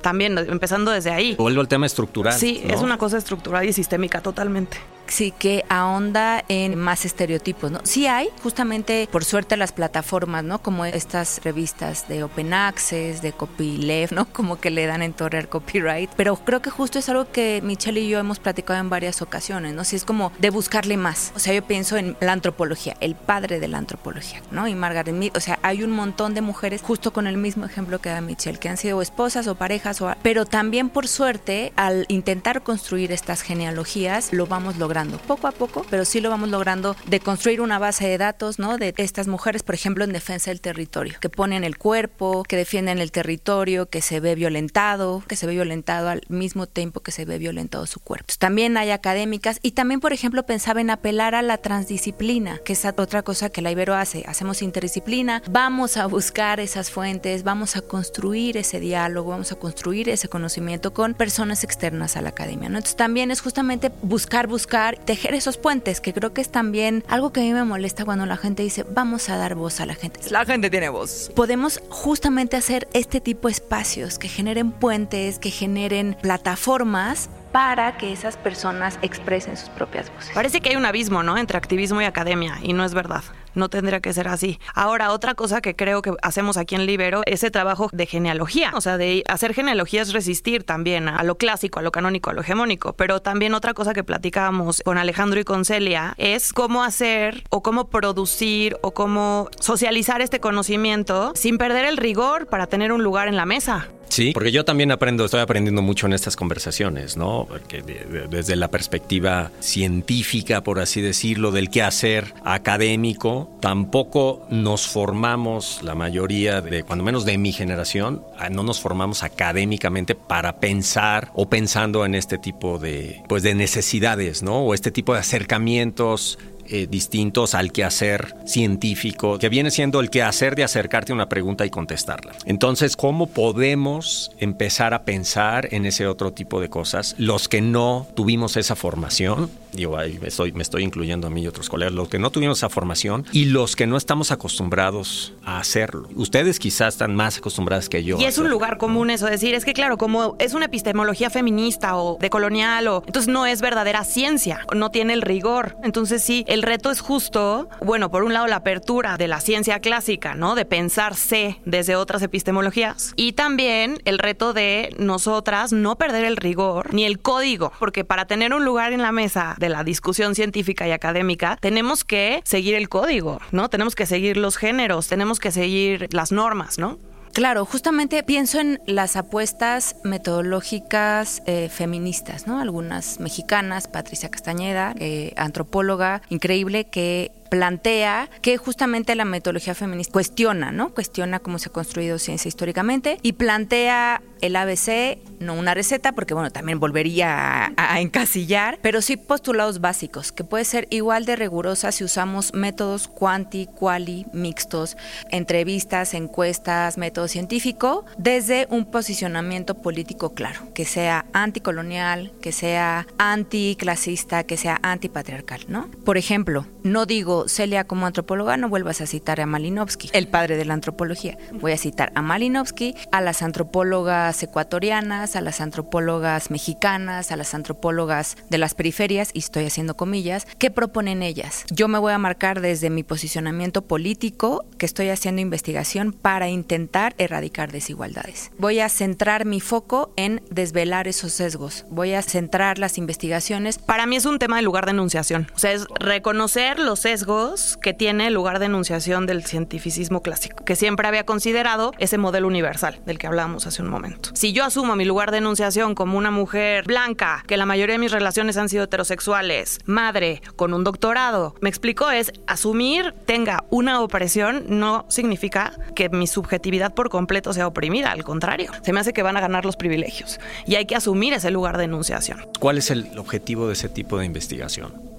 También 0.04 0.38
empezando 0.38 0.92
desde 0.92 1.10
ahí. 1.10 1.36
Vuelvo 1.36 1.62
al 1.62 1.68
tema 1.68 1.88
estructural. 1.88 2.34
Sí, 2.34 2.62
es 2.68 2.82
una 2.82 3.00
cosa 3.00 3.18
estructural 3.18 3.68
y 3.68 3.74
sistémica 3.74 4.22
totalmente 4.22 4.78
sí 5.08 5.32
que 5.32 5.64
ahonda 5.70 6.44
en 6.48 6.76
más 6.78 7.06
estereotipos, 7.06 7.72
¿no? 7.72 7.80
Sí 7.84 8.08
hay, 8.08 8.30
justamente 8.42 9.08
por 9.12 9.24
suerte 9.24 9.58
las 9.58 9.72
plataformas, 9.72 10.44
¿no? 10.44 10.60
Como 10.60 10.86
estas 10.86 11.42
revistas 11.44 12.08
de 12.08 12.24
Open 12.24 12.54
Access, 12.54 13.22
de 13.22 13.32
Copyleft, 13.32 14.14
¿no? 14.14 14.26
Como 14.34 14.60
que 14.60 14.72
le 14.72 14.86
dan 14.86 15.02
en 15.02 15.14
torre 15.14 15.38
al 15.38 15.50
copyright, 15.50 16.10
pero 16.16 16.36
creo 16.38 16.62
que 16.62 16.70
justo 16.70 17.00
es 17.00 17.10
algo 17.10 17.32
que 17.32 17.62
Michelle 17.64 18.00
y 18.00 18.10
yo 18.10 18.20
hemos 18.20 18.40
platicado 18.40 18.80
en 18.80 18.90
varias 18.90 19.22
ocasiones, 19.22 19.74
¿no? 19.74 19.84
Si 19.84 19.96
es 19.96 20.06
como 20.06 20.32
de 20.40 20.50
buscarle 20.50 20.98
más. 20.98 21.32
O 21.36 21.40
sea, 21.40 21.54
yo 21.54 21.64
pienso 21.64 21.98
en 21.98 22.18
la 22.20 22.32
antropología, 22.32 22.96
el 23.00 23.16
padre 23.16 23.60
de 23.60 23.68
la 23.68 23.78
antropología, 23.78 24.42
¿no? 24.52 24.68
Y 24.68 24.76
Margaret 24.76 25.14
Mead, 25.14 25.36
o 25.36 25.40
sea, 25.40 25.60
hay 25.62 25.84
un 25.84 25.92
montón 25.92 26.34
de 26.34 26.42
mujeres 26.42 26.82
justo 26.82 27.14
con 27.14 27.28
el 27.28 27.38
mismo 27.38 27.66
ejemplo 27.66 28.00
que 28.00 28.10
da 28.10 28.22
Michelle, 28.22 28.58
que 28.58 28.70
han 28.70 28.78
sido 28.78 29.02
esposas 29.02 29.48
o 29.48 29.56
parejas, 29.56 29.93
o, 30.02 30.14
pero 30.22 30.46
también 30.46 30.90
por 30.90 31.08
suerte, 31.08 31.74
al 31.76 32.06
intentar 32.08 32.64
construir 32.64 33.12
estas 33.12 33.42
genealogías, 33.42 34.32
lo 34.32 34.48
vamos 34.48 34.78
logrando 34.78 35.18
poco 35.18 35.48
a 35.48 35.52
poco, 35.52 35.86
pero 35.90 36.06
sí 36.06 36.22
lo 36.22 36.30
vamos 36.30 36.50
logrando 36.50 36.96
de 37.06 37.20
construir 37.20 37.62
una 37.62 37.80
base 37.80 38.08
de 38.08 38.18
datos, 38.18 38.60
¿no? 38.60 38.78
De 38.78 38.94
estas 38.98 39.28
mujeres, 39.28 39.64
por 39.64 39.76
ejemplo, 39.76 40.04
en 40.04 40.14
defensa 40.14 40.52
del 40.52 40.62
territorio, 40.62 41.16
que 41.20 41.30
ponen 41.30 41.64
el 41.64 41.78
cuerpo, 41.78 42.44
que 42.44 42.56
defienden 42.56 43.00
el 43.00 43.12
territorio, 43.12 43.88
que 43.90 44.02
se 44.02 44.20
ve 44.20 44.36
violentado, 44.36 45.24
que 45.28 45.36
se 45.36 45.48
ve 45.48 45.54
violentado 45.54 46.10
al 46.10 46.22
mismo 46.30 46.68
tiempo 46.68 47.02
que 47.02 47.12
se 47.12 47.26
ve 47.26 47.38
violentado 47.38 47.86
su 47.86 48.00
cuerpo. 48.00 48.34
también 48.38 48.78
hay 48.78 48.92
académicas 48.92 49.60
y 49.62 49.72
también, 49.72 50.00
por 50.00 50.14
ejemplo, 50.14 50.44
pensaba 50.44 50.82
en 50.82 50.90
apelar 50.90 51.36
a 51.36 51.42
la 51.42 51.58
transdisciplina, 51.58 52.60
que 52.60 52.74
es 52.74 52.84
otra 52.86 53.24
cosa 53.24 53.50
que 53.50 53.62
la 53.62 53.72
Ibero 53.72 53.96
hace. 53.96 54.24
Hacemos 54.28 54.62
interdisciplina, 54.62 55.42
vamos 55.50 55.98
a 55.98 56.06
buscar 56.06 56.60
esas 56.60 56.92
fuentes, 56.92 57.44
vamos 57.44 57.76
a 57.76 57.82
construir 57.82 58.58
ese 58.58 58.80
diálogo, 58.80 59.32
vamos 59.32 59.52
a 59.52 59.56
construir 59.56 59.83
ese 59.92 60.30
conocimiento 60.30 60.94
con 60.94 61.14
personas 61.14 61.64
externas 61.64 62.16
a 62.16 62.22
la 62.22 62.30
academia. 62.30 62.70
¿no? 62.70 62.78
Entonces 62.78 62.96
también 62.96 63.32
es 63.32 63.42
justamente 63.42 63.92
buscar, 64.02 64.48
buscar 64.48 64.98
tejer 64.98 65.34
esos 65.34 65.58
puentes, 65.58 66.00
que 66.00 66.14
creo 66.14 66.34
que 66.34 66.42
es 66.42 66.50
también 66.50 67.04
algo 67.08 67.32
que 67.34 67.42
a 67.42 67.44
mí 67.44 67.54
me 67.54 67.64
molesta 67.64 68.06
cuando 68.06 68.26
la 68.26 68.38
gente 68.38 68.64
dice, 68.64 68.84
vamos 68.84 69.30
a 69.30 69.38
dar 69.38 69.56
voz 69.56 69.80
a 69.80 69.86
la 69.86 69.96
gente. 69.96 70.20
La 70.30 70.46
gente 70.46 70.70
tiene 70.70 70.90
voz. 70.90 71.32
Podemos 71.36 71.82
justamente 71.90 72.56
hacer 72.56 72.88
este 72.94 73.20
tipo 73.20 73.48
de 73.48 73.54
espacios 73.54 74.18
que 74.18 74.28
generen 74.28 74.72
puentes, 74.72 75.40
que 75.40 75.52
generen 75.52 76.16
plataformas 76.22 77.30
para 77.52 77.98
que 77.98 78.12
esas 78.12 78.36
personas 78.36 78.98
expresen 79.02 79.58
sus 79.58 79.70
propias 79.70 80.12
voces. 80.14 80.32
Parece 80.34 80.60
que 80.60 80.70
hay 80.70 80.76
un 80.76 80.86
abismo, 80.86 81.22
¿no? 81.22 81.38
Entre 81.38 81.58
activismo 81.58 82.02
y 82.02 82.06
academia, 82.06 82.58
y 82.64 82.74
no 82.74 82.84
es 82.84 82.94
verdad. 82.94 83.24
No 83.56 83.70
tendría 83.70 84.00
que 84.00 84.14
ser 84.14 84.28
así. 84.28 84.60
Ahora, 84.74 85.12
otra 85.12 85.36
cosa 85.36 85.62
que 85.62 85.76
creo 85.76 86.02
que 86.02 86.14
hacemos 86.22 86.58
aquí 86.58 86.76
en 86.76 86.86
Libero, 86.86 87.22
ese 87.26 87.52
trabajo 87.52 87.90
de 87.92 88.06
genealogía. 88.06 88.72
O 88.76 88.82
sea, 88.82 88.98
de 88.98 89.24
hacer 89.28 89.54
genealogía 89.54 90.02
es 90.02 90.14
resistir 90.14 90.64
también 90.64 91.08
a 91.08 91.24
lo 91.24 91.38
clásico, 91.38 91.80
a 91.80 91.82
lo 91.82 91.92
canónico, 91.92 92.30
a 92.30 92.34
lo 92.34 92.42
hegemónico. 92.42 92.94
Pero 92.94 93.22
también 93.22 93.54
otra 93.54 93.74
cosa 93.74 93.94
que 93.94 94.04
platicábamos 94.04 94.82
con 94.84 94.98
Alejandro 94.98 95.40
y 95.40 95.44
con 95.44 95.66
Celia 95.66 96.14
es 96.18 96.54
cómo 96.54 96.84
hacer 96.84 97.44
o 97.50 97.62
cómo 97.64 97.90
producir 97.90 98.78
o 98.82 98.92
cómo 98.92 99.50
socializar 99.60 100.22
este 100.22 100.40
conocimiento 100.40 101.34
sin 101.36 101.58
perder 101.58 101.86
el 101.86 101.98
rigor 101.98 102.48
para 102.48 102.68
tener 102.68 102.92
un 102.92 103.04
lugar 103.04 103.28
en 103.28 103.38
la 103.38 103.46
mesa. 103.46 103.88
Sí, 104.10 104.32
porque 104.34 104.52
yo 104.52 104.64
también 104.64 104.92
aprendo, 104.92 105.26
estoy 105.26 105.42
aprendiendo 105.42 105.82
mucho 105.82 106.06
en 106.06 106.14
estas 106.14 106.36
conversaciones, 106.36 107.18
¿no? 107.18 107.46
Porque 107.50 107.82
desde 107.82 108.56
la 108.56 108.70
perspectiva 108.70 109.52
científica, 109.60 110.62
por 110.62 110.80
así 110.80 111.02
decirlo, 111.02 111.52
del 111.52 111.70
quehacer 111.70 112.34
académico, 112.44 113.50
tampoco 113.60 114.46
nos 114.50 114.88
formamos, 114.88 115.82
la 115.82 115.96
mayoría 115.96 116.62
de, 116.62 116.84
cuando 116.84 117.04
menos 117.04 117.26
de 117.26 117.38
mi 117.38 117.54
generación, 117.54 118.24
ah, 118.38 118.50
no 118.50 118.64
nos 118.64 118.80
formamos 118.80 119.24
académicamente 119.24 120.16
para 120.16 120.60
pensar 120.60 121.32
o 121.34 121.50
pensando 121.50 122.06
en 122.06 122.16
este 122.16 122.38
tipo 122.38 122.78
de, 122.78 123.24
pues, 123.28 123.44
de 123.44 123.56
necesidades, 123.56 124.44
¿no? 124.44 124.60
O 124.60 124.74
este 124.74 124.92
tipo 124.92 125.14
de 125.14 125.20
acercamientos 125.20 126.38
eh, 126.70 126.88
distintos 126.90 127.56
al 127.56 127.72
quehacer 127.72 128.36
científico, 128.46 129.40
que 129.40 129.50
viene 129.50 129.72
siendo 129.72 130.00
el 130.00 130.10
quehacer 130.10 130.56
de 130.56 130.64
acercarte 130.64 131.12
a 131.12 131.16
una 131.16 131.30
pregunta 131.30 131.66
y 131.66 131.70
contestarla. 131.70 132.34
Entonces, 132.46 132.96
¿cómo 132.96 133.28
podemos 133.28 134.32
empezar 134.40 134.94
a 134.94 135.04
pensar 135.04 135.70
en 135.72 135.86
ese 135.86 136.08
otro 136.08 136.32
tipo 136.34 136.62
de 136.62 136.70
cosas? 136.70 137.16
Los 137.18 137.48
que 137.48 137.62
no 137.62 138.08
tuvimos 138.16 138.58
esa 138.58 138.76
formación, 138.76 139.50
digo, 139.74 139.98
ahí 139.98 140.20
me 140.22 140.28
estoy, 140.28 140.52
me 140.52 140.64
estoy 140.64 140.84
incluyendo 140.84 141.28
a 141.28 141.30
mí 141.30 141.42
y 141.42 141.48
otros 141.48 141.70
colegas, 141.70 141.94
los 141.94 142.10
que 142.10 142.20
no 142.20 142.30
tuvimos 142.30 142.60
esa 142.60 142.70
formación 142.70 143.26
y 143.32 143.46
los 143.46 143.76
que 143.76 143.88
no 143.88 143.98
estamos 143.98 144.32
acostumbrados 144.32 145.34
a 145.46 145.60
hacerlo. 145.60 146.08
Ustedes 146.16 146.60
quizás 146.60 146.96
están 146.96 147.16
más 147.16 147.38
acostumbradas 147.38 147.90
que 147.90 148.04
yo. 148.04 148.18
Y 148.18 148.26
es 148.26 148.38
un 148.38 148.50
lugar 148.50 148.78
común 148.78 149.10
eso, 149.10 149.26
decir, 149.26 149.54
es 149.54 149.66
que 149.66 149.74
claro, 149.74 149.98
como 149.98 150.36
es 150.40 150.54
una 150.54 150.66
epistemología 150.66 151.30
feminista 151.30 151.96
o 151.98 152.18
decolonial, 152.20 152.88
o 152.88 153.04
entonces 153.06 153.32
no 153.32 153.46
es 153.46 153.62
verdadera 153.62 154.04
ciencia, 154.04 154.66
no 154.74 154.92
tiene 154.92 155.14
el 155.14 155.22
rigor. 155.22 155.78
Entonces 155.84 156.24
sí, 156.24 156.46
el 156.48 156.64
reto 156.64 156.92
es 156.92 157.02
justo, 157.02 157.70
bueno, 157.82 158.12
por 158.12 158.24
un 158.24 158.34
lado 158.34 158.48
la 158.48 158.58
apertura 158.58 159.18
de 159.18 159.28
la 159.28 159.40
ciencia 159.40 159.80
clásica, 159.80 160.36
¿no? 160.36 160.56
De 160.56 160.66
pensarse 160.66 161.60
desde 161.66 161.96
otras 161.96 162.22
epistemologías. 162.22 163.14
Y 163.16 163.34
también 163.34 164.02
el 164.06 164.20
reto 164.20 164.54
de 164.54 164.96
nosotras 164.98 165.74
no 165.74 165.98
perder 165.98 166.26
el 166.26 166.38
rigor 166.38 166.94
ni 166.94 167.06
el 167.06 167.20
código, 167.20 167.72
porque 167.80 168.06
para 168.06 168.26
tener 168.26 168.54
un 168.54 168.66
lugar 168.66 168.94
en 168.94 169.02
la 169.02 169.12
mesa 169.12 169.56
de 169.60 169.70
la 169.70 169.84
discusión 169.84 170.36
científica 170.36 170.88
y 170.88 170.92
académica, 170.92 171.58
tenemos 171.60 172.04
que 172.04 172.42
seguir 172.46 172.76
el 172.76 172.90
código, 172.90 173.40
¿no? 173.52 173.70
Tenemos 173.70 173.96
que 173.96 174.06
seguir 174.06 174.38
los 174.38 174.58
géneros, 174.58 175.08
tenemos 175.08 175.33
que 175.40 175.52
seguir 175.52 176.08
las 176.12 176.32
normas, 176.32 176.78
¿no? 176.78 176.98
Claro, 177.34 177.66
justamente 177.66 178.22
pienso 178.22 178.60
en 178.60 178.80
las 178.86 179.16
apuestas 179.16 179.96
metodológicas 180.04 181.42
eh, 181.48 181.68
feministas, 181.68 182.46
¿no? 182.46 182.60
Algunas 182.60 183.20
mexicanas, 183.20 183.88
Patricia 183.88 184.30
Castañeda, 184.30 184.94
eh, 185.00 185.34
antropóloga 185.36 186.22
increíble, 186.30 186.86
que 186.86 187.32
plantea 187.54 188.32
que 188.42 188.58
justamente 188.58 189.14
la 189.14 189.26
metodología 189.26 189.76
feminista 189.76 190.12
cuestiona, 190.12 190.72
¿no? 190.72 190.92
Cuestiona 190.92 191.38
cómo 191.38 191.60
se 191.60 191.70
ha 191.70 191.72
construido 191.72 192.18
ciencia 192.18 192.50
históricamente 192.50 193.20
y 193.22 193.34
plantea 193.34 194.24
el 194.42 194.56
ABC, 194.56 195.20
no 195.40 195.54
una 195.54 195.74
receta, 195.74 196.14
porque 196.14 196.34
bueno, 196.34 196.50
también 196.50 196.80
volvería 196.80 197.72
a, 197.78 198.02
encasillar, 198.02 198.80
pero 198.82 199.02
sí 199.02 199.18
postulados 199.18 199.80
básicos, 199.80 200.32
que 200.32 200.44
puede 200.44 200.66
ser 200.66 200.88
igual 200.90 201.26
de 201.26 201.36
rigurosa 201.36 201.92
si 201.92 202.04
usamos 202.04 202.54
métodos 202.54 203.08
cuanti, 203.08 203.68
quali, 203.68 204.26
mixtos, 204.34 204.98
entrevistas, 205.30 206.14
encuestas, 206.14 206.98
método 206.98 207.28
científico, 207.28 208.04
desde 208.18 208.68
un 208.70 208.86
posicionamiento 208.86 209.76
político 209.76 210.34
claro, 210.34 210.74
que 210.74 210.86
sea 210.86 211.26
anticolonial, 211.34 212.34
que 212.42 212.52
sea 212.52 213.08
anticlasista, 213.20 214.44
que 214.44 214.58
sea 214.58 214.80
antipatriarcal, 214.82 215.62
¿no? 215.68 215.90
Por 216.04 216.18
ejemplo, 216.18 216.66
no 216.84 217.06
digo 217.06 217.43
Celia 217.48 217.84
como 217.84 218.06
antropóloga, 218.06 218.58
no 218.58 218.70
vuelvas 218.70 219.02
a 219.02 219.08
citar 219.08 219.42
a 219.42 219.46
Malinowski, 219.46 220.10
el 220.14 220.28
padre 220.28 220.58
de 220.58 220.66
la 220.66 220.74
antropología. 220.74 221.38
Voy 221.54 221.72
a 221.72 221.78
citar 221.78 222.12
a 222.16 222.22
Malinowski, 222.22 222.96
a 223.12 223.22
las 223.22 223.42
antropólogas 223.42 224.42
ecuatorianas, 224.44 225.36
a 225.36 225.42
las 225.42 225.62
antropólogas 225.62 226.52
mexicanas, 226.52 227.32
a 227.32 227.38
las 227.38 227.54
antropólogas 227.54 228.38
de 228.50 228.58
las 228.58 228.76
periferias, 228.76 229.30
y 229.34 229.40
estoy 229.40 229.66
haciendo 229.66 229.96
comillas, 229.96 230.48
¿qué 230.58 230.72
proponen 230.72 231.24
ellas? 231.24 231.66
Yo 231.72 231.88
me 231.88 232.00
voy 232.00 232.14
a 232.14 232.18
marcar 232.18 232.62
desde 232.62 232.90
mi 232.90 233.04
posicionamiento 233.04 233.84
político 233.84 234.66
que 234.78 234.86
estoy 234.86 235.10
haciendo 235.10 235.42
investigación 235.42 236.14
para 236.14 236.50
intentar 236.50 237.16
erradicar 237.18 237.72
desigualdades. 237.72 238.52
Voy 238.58 238.80
a 238.80 238.90
centrar 238.90 239.46
mi 239.46 239.60
foco 239.60 240.14
en 240.16 240.42
desvelar 240.50 241.08
esos 241.08 241.34
sesgos. 241.34 241.86
Voy 241.90 242.14
a 242.14 242.22
centrar 242.22 242.78
las 242.80 242.98
investigaciones. 242.98 243.78
Para 243.78 244.06
mí 244.06 244.16
es 244.16 244.26
un 244.26 244.40
tema 244.40 244.58
de 244.58 244.62
lugar 244.62 244.86
de 244.86 244.92
enunciación. 244.92 245.48
O 245.56 245.60
sea, 245.60 245.72
es 245.72 245.86
reconocer 246.00 246.80
los 246.80 247.00
sesgos 247.00 247.33
que 247.82 247.94
tiene 247.94 248.28
el 248.28 248.34
lugar 248.34 248.60
de 248.60 248.66
enunciación 248.66 249.26
del 249.26 249.44
cientificismo 249.44 250.22
clásico, 250.22 250.64
que 250.64 250.76
siempre 250.76 251.08
había 251.08 251.26
considerado 251.26 251.92
ese 251.98 252.18
modelo 252.18 252.48
universal 252.48 253.02
del 253.06 253.18
que 253.18 253.28
hablábamos 253.28 253.66
hace 253.66 253.82
un 253.82 253.90
momento. 253.90 254.30
Si 254.34 254.54
yo 254.54 254.64
asumo 254.64 254.96
mi 254.96 255.06
lugar 255.06 255.32
de 255.32 255.38
enunciación 255.38 255.96
como 255.96 256.18
una 256.18 256.32
mujer 256.32 256.86
blanca, 256.86 257.44
que 257.48 257.58
la 257.58 257.66
mayoría 257.66 257.94
de 257.94 258.00
mis 258.00 258.12
relaciones 258.12 258.58
han 258.58 258.70
sido 258.70 258.84
heterosexuales, 258.84 259.80
madre, 259.86 260.42
con 260.56 260.74
un 260.74 260.84
doctorado, 260.84 261.56
me 261.62 261.70
explico, 261.70 262.12
es 262.12 262.32
asumir 262.46 263.14
tenga 263.26 263.64
una 263.70 264.02
opresión 264.02 264.66
no 264.68 265.06
significa 265.10 265.74
que 265.96 266.10
mi 266.10 266.28
subjetividad 266.28 266.94
por 266.94 267.10
completo 267.10 267.54
sea 267.54 267.68
oprimida, 267.68 268.12
al 268.12 268.24
contrario, 268.24 268.72
se 268.84 268.94
me 268.94 269.00
hace 269.00 269.14
que 269.14 269.24
van 269.24 269.38
a 269.38 269.42
ganar 269.42 269.66
los 269.66 269.76
privilegios 269.76 270.40
y 270.68 270.76
hay 270.76 270.86
que 270.86 270.96
asumir 270.96 271.34
ese 271.34 271.52
lugar 271.52 271.78
de 271.78 271.86
enunciación. 271.86 272.48
¿Cuál 272.60 272.78
es 272.78 272.92
el 272.92 273.18
objetivo 273.18 273.68
de 273.68 273.74
ese 273.74 273.90
tipo 273.90 274.18
de 274.20 274.26
investigación? 274.26 275.13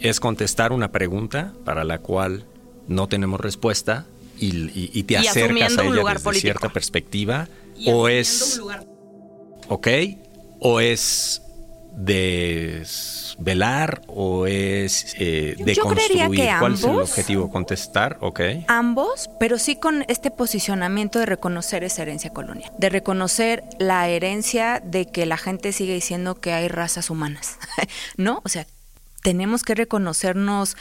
Es 0.00 0.20
contestar 0.20 0.72
una 0.72 0.92
pregunta 0.92 1.52
para 1.64 1.84
la 1.84 1.98
cual 1.98 2.44
no 2.88 3.08
tenemos 3.08 3.40
respuesta 3.40 4.06
y, 4.38 5.02
te 5.02 5.18
acercas 5.18 5.78
a 5.78 5.84
ella 5.84 6.02
desde 6.14 6.40
cierta 6.40 6.70
perspectiva 6.70 7.48
o 7.86 8.08
es 8.08 8.60
ok 9.68 9.88
o 10.60 10.80
es 10.80 11.42
desvelar 11.92 14.02
o 14.06 14.46
es 14.46 15.14
eh, 15.18 15.56
de 15.58 15.74
Yo 15.74 15.84
creería 15.84 16.26
construir? 16.26 16.48
que 16.48 16.58
¿Cuál 16.58 16.74
es 16.74 16.84
el 16.84 17.00
objetivo? 17.00 17.50
Contestar, 17.50 18.18
ok. 18.20 18.40
Ambos, 18.68 19.28
pero 19.38 19.58
sí 19.58 19.76
con 19.76 20.04
este 20.08 20.30
posicionamiento 20.30 21.18
de 21.18 21.26
reconocer 21.26 21.84
esa 21.84 22.02
herencia 22.02 22.30
colonial, 22.30 22.72
de 22.78 22.88
reconocer 22.88 23.64
la 23.78 24.08
herencia 24.08 24.80
de 24.84 25.06
que 25.06 25.26
la 25.26 25.36
gente 25.36 25.72
sigue 25.72 25.94
diciendo 25.94 26.36
que 26.36 26.52
hay 26.52 26.68
razas 26.68 27.10
humanas, 27.10 27.58
¿no? 28.16 28.40
O 28.44 28.48
sea, 28.48 28.66
tenemos 29.22 29.62
que 29.62 29.74
reconocernos 29.74 30.76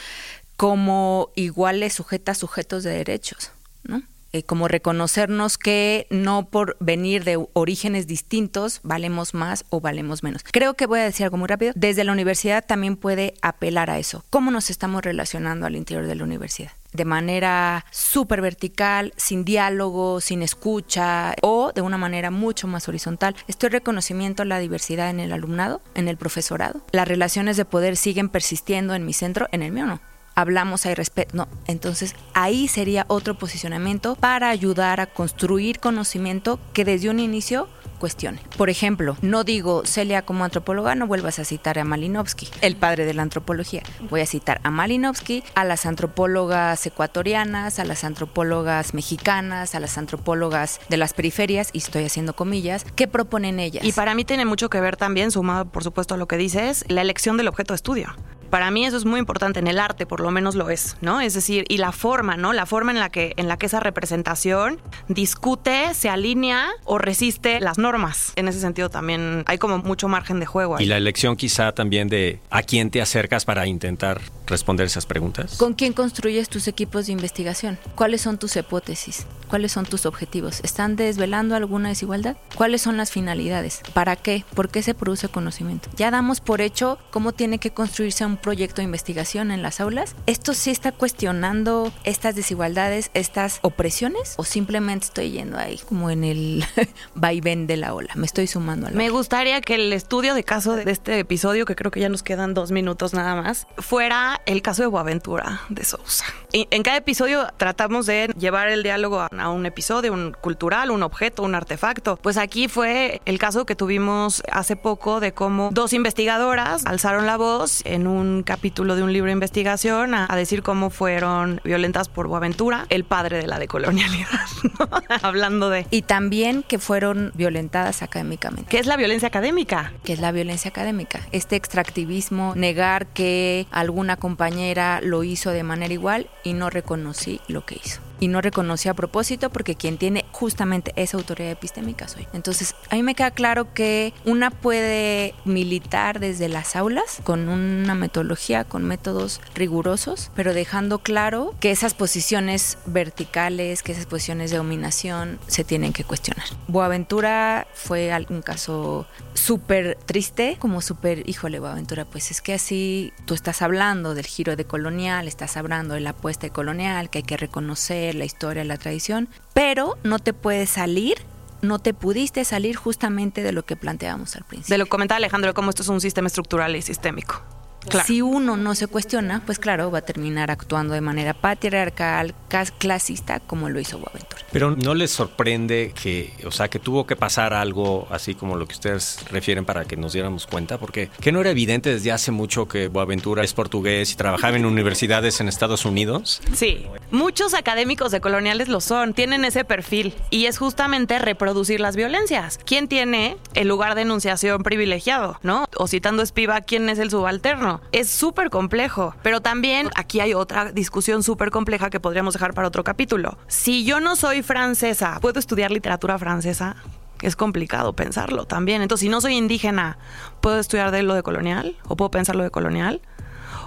como 0.57 1.31
iguales 1.35 1.93
sujetas, 1.93 2.37
sujetos 2.37 2.83
de 2.83 2.91
derechos, 2.91 3.51
¿no? 3.83 4.01
Eh, 4.31 4.43
como 4.43 4.67
reconocernos 4.67 5.57
que 5.57 6.05
no 6.11 6.49
por 6.49 6.77
venir 6.79 7.23
de 7.23 7.43
orígenes 7.53 8.05
distintos 8.05 8.79
valemos 8.83 9.33
más 9.33 9.65
o 9.69 9.81
valemos 9.81 10.21
menos. 10.21 10.43
Creo 10.43 10.75
que 10.75 10.85
voy 10.85 10.99
a 10.99 11.03
decir 11.03 11.23
algo 11.23 11.37
muy 11.37 11.47
rápido. 11.47 11.73
Desde 11.75 12.03
la 12.03 12.11
universidad 12.11 12.63
también 12.63 12.95
puede 12.95 13.33
apelar 13.41 13.89
a 13.89 13.97
eso. 13.97 14.23
¿Cómo 14.29 14.51
nos 14.51 14.69
estamos 14.69 15.01
relacionando 15.01 15.65
al 15.65 15.75
interior 15.75 16.05
de 16.05 16.13
la 16.13 16.23
universidad? 16.23 16.71
De 16.93 17.05
manera 17.05 17.85
súper 17.91 18.41
vertical, 18.41 19.13
sin 19.17 19.45
diálogo, 19.45 20.21
sin 20.21 20.41
escucha 20.41 21.35
o 21.41 21.71
de 21.73 21.81
una 21.81 21.97
manera 21.97 22.31
mucho 22.31 22.67
más 22.67 22.87
horizontal. 22.87 23.35
Estoy 23.47 23.69
reconocimiento 23.69 24.43
a 24.43 24.45
la 24.45 24.59
diversidad 24.59 25.09
en 25.09 25.19
el 25.19 25.31
alumnado, 25.31 25.81
en 25.95 26.07
el 26.07 26.17
profesorado. 26.17 26.81
Las 26.91 27.07
relaciones 27.07 27.57
de 27.57 27.65
poder 27.65 27.95
siguen 27.97 28.29
persistiendo 28.29 28.93
en 28.95 29.05
mi 29.05 29.13
centro, 29.13 29.47
en 29.51 29.63
el 29.63 29.71
mío 29.71 29.85
no 29.85 29.99
hablamos, 30.39 30.85
hay 30.85 30.95
respeto. 30.95 31.35
No, 31.35 31.47
entonces 31.67 32.15
ahí 32.33 32.67
sería 32.67 33.05
otro 33.07 33.37
posicionamiento 33.37 34.15
para 34.15 34.49
ayudar 34.49 35.01
a 35.01 35.07
construir 35.07 35.79
conocimiento 35.79 36.59
que 36.73 36.85
desde 36.85 37.09
un 37.09 37.19
inicio 37.19 37.67
cuestione. 37.99 38.41
Por 38.57 38.69
ejemplo, 38.69 39.17
no 39.21 39.43
digo 39.43 39.83
Celia 39.85 40.23
como 40.23 40.43
antropóloga, 40.43 40.95
no 40.95 41.05
vuelvas 41.05 41.39
a 41.39 41.45
citar 41.45 41.77
a 41.77 41.83
Malinowski, 41.83 42.47
el 42.61 42.75
padre 42.75 43.05
de 43.05 43.13
la 43.13 43.21
antropología. 43.21 43.83
Voy 44.09 44.21
a 44.21 44.25
citar 44.25 44.59
a 44.63 44.71
Malinowski, 44.71 45.43
a 45.53 45.65
las 45.65 45.85
antropólogas 45.85 46.85
ecuatorianas, 46.85 47.79
a 47.79 47.85
las 47.85 48.03
antropólogas 48.03 48.93
mexicanas, 48.93 49.75
a 49.75 49.79
las 49.79 49.97
antropólogas 49.97 50.79
de 50.89 50.97
las 50.97 51.13
periferias, 51.13 51.69
y 51.73 51.79
estoy 51.79 52.05
haciendo 52.05 52.33
comillas, 52.33 52.85
¿qué 52.95 53.07
proponen 53.07 53.59
ellas? 53.59 53.83
Y 53.83 53.91
para 53.91 54.15
mí 54.15 54.25
tiene 54.25 54.45
mucho 54.45 54.69
que 54.69 54.79
ver 54.79 54.97
también, 54.97 55.31
sumado 55.31 55.65
por 55.65 55.83
supuesto 55.83 56.15
a 56.15 56.17
lo 56.17 56.27
que 56.27 56.37
dices, 56.37 56.85
la 56.87 57.01
elección 57.01 57.37
del 57.37 57.47
objeto 57.47 57.73
de 57.73 57.75
estudio. 57.75 58.15
Para 58.49 58.71
mí 58.71 58.85
eso 58.85 58.97
es 58.97 59.05
muy 59.05 59.19
importante 59.19 59.59
en 59.59 59.67
el 59.67 59.79
arte, 59.79 60.05
por 60.05 60.19
lo 60.19 60.31
menos 60.31 60.55
lo 60.55 60.69
es, 60.69 60.97
¿no? 61.01 61.21
Es 61.21 61.33
decir, 61.33 61.65
y 61.69 61.77
la 61.77 61.91
forma, 61.91 62.37
¿no? 62.37 62.53
La 62.53 62.65
forma 62.65 62.91
en 62.91 62.99
la 62.99 63.09
que 63.09 63.33
en 63.37 63.47
la 63.47 63.57
que 63.57 63.67
esa 63.67 63.79
representación 63.79 64.79
discute, 65.07 65.93
se 65.93 66.09
alinea 66.09 66.69
o 66.85 66.97
resiste 66.97 67.59
las 67.59 67.77
normas. 67.77 68.33
En 68.35 68.47
ese 68.47 68.59
sentido 68.59 68.89
también 68.89 69.43
hay 69.45 69.57
como 69.57 69.77
mucho 69.79 70.07
margen 70.07 70.39
de 70.39 70.45
juego. 70.45 70.77
Ahí. 70.77 70.85
Y 70.85 70.87
la 70.87 70.97
elección 70.97 71.35
quizá 71.35 71.71
también 71.73 72.07
de 72.07 72.39
a 72.49 72.63
quién 72.63 72.89
te 72.89 73.01
acercas 73.01 73.45
para 73.45 73.67
intentar 73.67 74.21
responder 74.49 74.87
esas 74.87 75.05
preguntas. 75.05 75.57
¿Con 75.57 75.73
quién 75.73 75.93
construyes 75.93 76.49
tus 76.49 76.67
equipos 76.67 77.05
de 77.07 77.13
investigación? 77.13 77.77
¿Cuáles 77.95 78.21
son 78.21 78.37
tus 78.37 78.55
hipótesis? 78.55 79.25
¿Cuáles 79.49 79.71
son 79.71 79.85
tus 79.85 80.05
objetivos? 80.05 80.59
¿Están 80.63 80.95
desvelando 80.95 81.55
alguna 81.55 81.89
desigualdad? 81.89 82.37
¿Cuáles 82.55 82.81
son 82.81 82.97
las 82.97 83.11
finalidades? 83.11 83.81
¿Para 83.93 84.15
qué? 84.15 84.45
¿Por 84.53 84.69
qué 84.69 84.83
se 84.83 84.93
produce 84.93 85.27
conocimiento? 85.29 85.89
Ya 85.95 86.11
damos 86.11 86.39
por 86.41 86.61
hecho 86.61 86.99
cómo 87.09 87.31
tiene 87.31 87.57
que 87.57 87.71
construirse 87.71 88.25
un 88.25 88.37
proyecto 88.37 88.77
de 88.77 88.83
investigación 88.83 89.51
en 89.51 89.61
las 89.61 89.79
aulas. 89.79 90.15
¿Esto 90.27 90.53
sí 90.53 90.69
está 90.69 90.91
cuestionando 90.91 91.91
estas 92.03 92.35
desigualdades, 92.35 93.09
estas 93.13 93.59
opresiones? 93.61 94.35
¿O 94.37 94.43
simplemente 94.43 95.05
estoy 95.05 95.31
yendo 95.31 95.57
ahí 95.57 95.79
como 95.87 96.09
en 96.09 96.23
el 96.23 96.63
vaivén 97.15 97.67
de 97.67 97.77
la 97.77 97.93
ola? 97.93 98.13
Me 98.15 98.25
estoy 98.25 98.47
sumando 98.47 98.87
a 98.87 98.91
la 98.91 98.97
Me 98.97 99.05
ola. 99.05 99.13
gustaría 99.17 99.61
que 99.61 99.75
el 99.75 99.93
estudio 99.93 100.33
de 100.33 100.43
caso 100.43 100.75
de 100.75 100.89
este 100.91 101.19
episodio, 101.19 101.65
que 101.65 101.75
creo 101.75 101.91
que 101.91 101.99
ya 101.99 102.09
nos 102.09 102.23
quedan 102.23 102.53
dos 102.53 102.71
minutos 102.71 103.13
nada 103.13 103.41
más, 103.41 103.67
fuera 103.77 104.38
el 104.45 104.61
caso 104.61 104.81
de 104.81 104.87
Boaventura 104.87 105.61
de 105.69 105.83
Sousa. 105.83 106.25
Y 106.51 106.67
en 106.71 106.83
cada 106.83 106.97
episodio 106.97 107.47
tratamos 107.57 108.05
de 108.05 108.31
llevar 108.37 108.69
el 108.69 108.83
diálogo 108.83 109.21
a, 109.21 109.49
un 109.49 109.65
episodio, 109.65 110.13
un 110.13 110.35
cultural, 110.39 110.91
un 110.91 111.03
objeto, 111.03 111.43
un 111.43 111.55
artefacto. 111.55 112.17
Pues 112.17 112.37
aquí 112.37 112.67
fue 112.67 113.21
el 113.25 113.37
caso 113.37 113.65
que 113.65 113.75
tuvimos 113.75 114.41
hace 114.51 114.75
poco 114.75 115.19
de 115.19 115.31
cómo 115.33 115.69
dos 115.71 115.93
investigadoras 115.93 116.85
alzaron 116.85 117.27
la 117.27 117.37
voz 117.37 117.81
en 117.85 118.07
un 118.07 118.43
capítulo 118.43 118.95
de 118.95 119.03
un 119.03 119.13
libro 119.13 119.27
de 119.27 119.33
investigación 119.33 120.13
a, 120.15 120.27
a 120.29 120.35
decir 120.35 120.63
cómo 120.63 120.89
fueron 120.89 121.61
violentas 121.63 122.09
por 122.09 122.27
Boaventura, 122.27 122.87
el 122.89 123.03
padre 123.03 123.37
de 123.37 123.47
la 123.47 123.59
decolonialidad, 123.59 124.47
¿no? 124.79 124.89
hablando 125.21 125.69
de... 125.69 125.85
Y 125.91 126.01
también 126.03 126.63
que 126.63 126.79
fueron 126.79 127.31
violentadas 127.35 128.01
académicamente. 128.01 128.69
¿Qué 128.69 128.79
es 128.79 128.87
la 128.87 128.97
violencia 128.97 129.27
académica? 129.27 129.93
que 130.03 130.13
es 130.13 130.19
la 130.19 130.31
violencia 130.31 130.69
académica. 130.69 131.21
Este 131.31 131.55
extractivismo, 131.55 132.53
negar 132.55 133.07
que 133.07 133.67
alguna 133.71 134.17
compañera 134.29 135.01
lo 135.01 135.23
hizo 135.23 135.49
de 135.49 135.63
manera 135.63 135.91
igual 135.91 136.29
y 136.43 136.53
no 136.53 136.69
reconocí 136.69 137.41
lo 137.47 137.65
que 137.65 137.79
hizo. 137.83 138.08
Y 138.19 138.27
no 138.27 138.41
reconocí 138.41 138.89
a 138.89 138.93
propósito 138.93 139.49
porque 139.49 139.75
quien 139.75 139.97
tiene 139.97 140.25
justamente 140.31 140.93
esa 140.95 141.17
autoridad 141.17 141.51
epistémica 141.51 142.07
soy. 142.07 142.27
Entonces, 142.33 142.75
a 142.89 142.95
mí 142.95 143.03
me 143.03 143.15
queda 143.15 143.31
claro 143.31 143.73
que 143.73 144.13
una 144.25 144.51
puede 144.51 145.33
militar 145.45 146.19
desde 146.19 146.49
las 146.49 146.75
aulas 146.75 147.19
con 147.23 147.49
una 147.49 147.95
metodología, 147.95 148.63
con 148.63 148.83
métodos 148.83 149.41
rigurosos, 149.55 150.31
pero 150.35 150.53
dejando 150.53 150.99
claro 150.99 151.55
que 151.59 151.71
esas 151.71 151.93
posiciones 151.93 152.77
verticales, 152.85 153.83
que 153.83 153.91
esas 153.91 154.05
posiciones 154.05 154.51
de 154.51 154.57
dominación 154.57 155.39
se 155.47 155.63
tienen 155.63 155.93
que 155.93 156.03
cuestionar. 156.03 156.45
Boaventura 156.67 157.67
fue 157.73 158.11
un 158.29 158.41
caso 158.41 159.07
súper 159.33 159.97
triste, 160.05 160.57
como 160.59 160.81
súper, 160.81 161.27
híjole, 161.29 161.59
Boaventura, 161.59 162.05
pues 162.05 162.31
es 162.31 162.41
que 162.41 162.53
así 162.53 163.13
tú 163.25 163.33
estás 163.33 163.61
hablando 163.61 164.13
del 164.13 164.25
giro 164.25 164.55
de 164.55 164.65
colonial, 164.65 165.27
estás 165.27 165.57
hablando 165.57 165.93
de 165.93 166.01
la 166.01 166.11
apuesta 166.11 166.47
de 166.47 166.51
colonial, 166.51 167.09
que 167.09 167.19
hay 167.19 167.23
que 167.23 167.37
reconocer 167.37 168.08
la 168.15 168.25
historia, 168.25 168.63
la 168.63 168.77
tradición, 168.77 169.29
pero 169.53 169.97
no 170.03 170.19
te 170.19 170.33
puedes 170.33 170.69
salir 170.69 171.17
no 171.61 171.79
te 171.79 171.93
pudiste 171.93 172.45
salir 172.45 172.77
justamente 172.77 173.43
de 173.43 173.51
lo 173.51 173.65
que 173.65 173.75
planteábamos 173.75 174.35
al 174.37 174.45
principio. 174.45 174.73
De 174.73 174.77
lo 174.77 174.85
que 174.85 174.89
comentaba 174.89 175.17
Alejandro, 175.17 175.53
cómo 175.53 175.71
esto 175.71 175.83
es 175.83 175.89
un 175.89 175.99
sistema 175.99 176.27
estructural 176.27 176.73
y 176.75 176.81
sistémico. 176.81 177.43
Claro. 177.87 178.05
Si 178.05 178.21
uno 178.21 178.57
no 178.57 178.75
se 178.75 178.87
cuestiona, 178.87 179.41
pues 179.45 179.57
claro, 179.57 179.89
va 179.89 179.99
a 179.99 180.01
terminar 180.01 180.51
actuando 180.51 180.93
de 180.93 181.01
manera 181.01 181.33
patriarcal, 181.33 182.35
clasista, 182.77 183.39
como 183.39 183.69
lo 183.69 183.79
hizo 183.79 183.97
Boaventura. 183.97 184.41
Pero 184.51 184.75
no 184.75 184.93
les 184.93 185.11
sorprende 185.11 185.93
que, 186.01 186.33
o 186.45 186.51
sea, 186.51 186.67
que 186.67 186.79
tuvo 186.79 187.05
que 187.05 187.15
pasar 187.15 187.53
algo 187.53 188.07
así 188.09 188.35
como 188.35 188.55
lo 188.55 188.67
que 188.67 188.73
ustedes 188.73 189.19
refieren 189.31 189.65
para 189.65 189.85
que 189.85 189.95
nos 189.95 190.13
diéramos 190.13 190.47
cuenta, 190.47 190.77
porque 190.77 191.09
que 191.21 191.31
no 191.31 191.41
era 191.41 191.51
evidente 191.51 191.91
desde 191.91 192.11
hace 192.11 192.31
mucho 192.31 192.67
que 192.67 192.87
Boaventura 192.87 193.43
es 193.43 193.53
portugués 193.53 194.11
y 194.11 194.15
trabajaba 194.15 194.57
en 194.57 194.65
universidades 194.65 195.39
en 195.39 195.47
Estados 195.47 195.85
Unidos. 195.85 196.41
Sí, 196.53 196.85
muchos 197.11 197.53
académicos 197.53 198.11
de 198.11 198.21
coloniales 198.21 198.67
lo 198.67 198.81
son, 198.81 199.13
tienen 199.13 199.45
ese 199.45 199.63
perfil 199.63 200.13
y 200.29 200.45
es 200.45 200.57
justamente 200.57 201.19
reproducir 201.19 201.79
las 201.79 201.95
violencias. 201.95 202.59
¿Quién 202.65 202.87
tiene 202.87 203.37
el 203.53 203.67
lugar 203.67 203.95
de 203.95 204.01
enunciación 204.01 204.63
privilegiado, 204.63 205.39
no? 205.43 205.65
O 205.77 205.87
citando 205.87 206.23
Espiva, 206.23 206.61
¿quién 206.61 206.89
es 206.89 206.99
el 206.99 207.11
subalterno? 207.11 207.68
Es 207.91 208.09
súper 208.09 208.49
complejo, 208.49 209.15
pero 209.23 209.41
también 209.41 209.89
aquí 209.95 210.19
hay 210.19 210.33
otra 210.33 210.71
discusión 210.71 211.23
súper 211.23 211.51
compleja 211.51 211.89
que 211.89 211.99
podríamos 211.99 212.33
dejar 212.33 212.53
para 212.53 212.67
otro 212.67 212.83
capítulo. 212.83 213.37
Si 213.47 213.83
yo 213.83 213.99
no 213.99 214.15
soy 214.15 214.41
francesa, 214.41 215.19
¿puedo 215.21 215.39
estudiar 215.39 215.71
literatura 215.71 216.17
francesa? 216.17 216.75
Es 217.21 217.35
complicado 217.35 217.93
pensarlo 217.93 218.45
también. 218.45 218.81
Entonces, 218.81 219.05
si 219.05 219.09
no 219.09 219.19
soy 219.21 219.35
indígena, 219.35 219.97
¿puedo 220.41 220.59
estudiar 220.59 220.91
de 220.91 221.03
lo 221.03 221.13
de 221.13 221.23
colonial? 221.23 221.75
¿O 221.87 221.97
puedo 221.97 222.11
pensar 222.11 222.35
lo 222.35 222.43
de 222.43 222.51
colonial? 222.51 223.01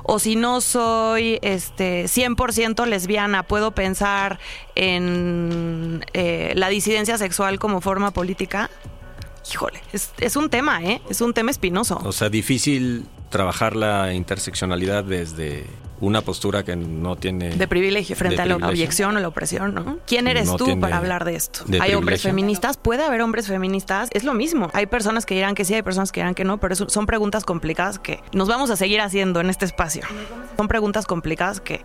o 0.04 0.18
si 0.18 0.36
no 0.36 0.60
soy 0.60 1.38
este 1.42 2.04
100% 2.04 2.86
lesbiana, 2.86 3.44
puedo 3.44 3.72
pensar 3.72 4.38
en 4.74 6.04
eh, 6.12 6.52
la 6.56 6.68
disidencia 6.68 7.18
sexual 7.18 7.58
como 7.58 7.80
forma 7.80 8.10
política. 8.10 8.70
Híjole, 9.50 9.83
es, 9.92 10.11
es, 10.18 10.37
un 10.37 10.50
tema, 10.50 10.83
¿eh? 10.83 11.02
Es 11.09 11.20
un 11.20 11.35
tema 11.35 11.50
espinoso. 11.50 12.00
O 12.05 12.12
sea, 12.12 12.28
difícil 12.28 13.07
trabajar 13.31 13.74
la 13.74 14.12
interseccionalidad 14.12 15.05
desde 15.05 15.66
una 16.02 16.20
postura 16.20 16.64
que 16.64 16.74
no 16.74 17.14
tiene... 17.14 17.50
De 17.50 17.68
privilegio 17.68 18.16
frente 18.16 18.37
de 18.37 18.42
a 18.42 18.46
la 18.46 18.57
objeción 18.57 19.16
o 19.16 19.20
la 19.20 19.28
opresión, 19.28 19.72
¿no? 19.72 19.98
¿Quién 20.05 20.26
eres 20.26 20.48
no 20.48 20.57
tú 20.57 20.78
para 20.81 20.96
hablar 20.96 21.24
de 21.24 21.37
esto? 21.37 21.62
De 21.64 21.81
¿Hay 21.81 21.94
hombres 21.94 22.22
feministas? 22.22 22.76
¿Puede 22.76 23.05
haber 23.05 23.22
hombres 23.22 23.46
feministas? 23.46 24.09
Es 24.12 24.24
lo 24.24 24.35
mismo. 24.35 24.68
Hay 24.74 24.87
personas 24.87 25.26
que 25.26 25.37
dirán 25.37 25.55
que 25.55 25.64
sí, 25.64 25.74
hay 25.74 25.83
personas 25.83 26.11
que 26.11 26.20
dirán 26.20 26.35
que 26.35 26.44
no, 26.44 26.59
pero 26.59 26.74
eso 26.74 26.88
son 26.88 27.07
preguntas 27.07 27.44
complicadas 27.44 28.00
que 28.00 28.20
nos 28.33 28.48
vamos 28.48 28.70
a 28.70 28.76
seguir 28.76 29.00
haciendo 29.00 29.40
en 29.40 29.48
este 29.48 29.64
espacio. 29.64 30.02
Son 30.57 30.66
preguntas 30.66 31.07
complicadas 31.07 31.61
que 31.61 31.85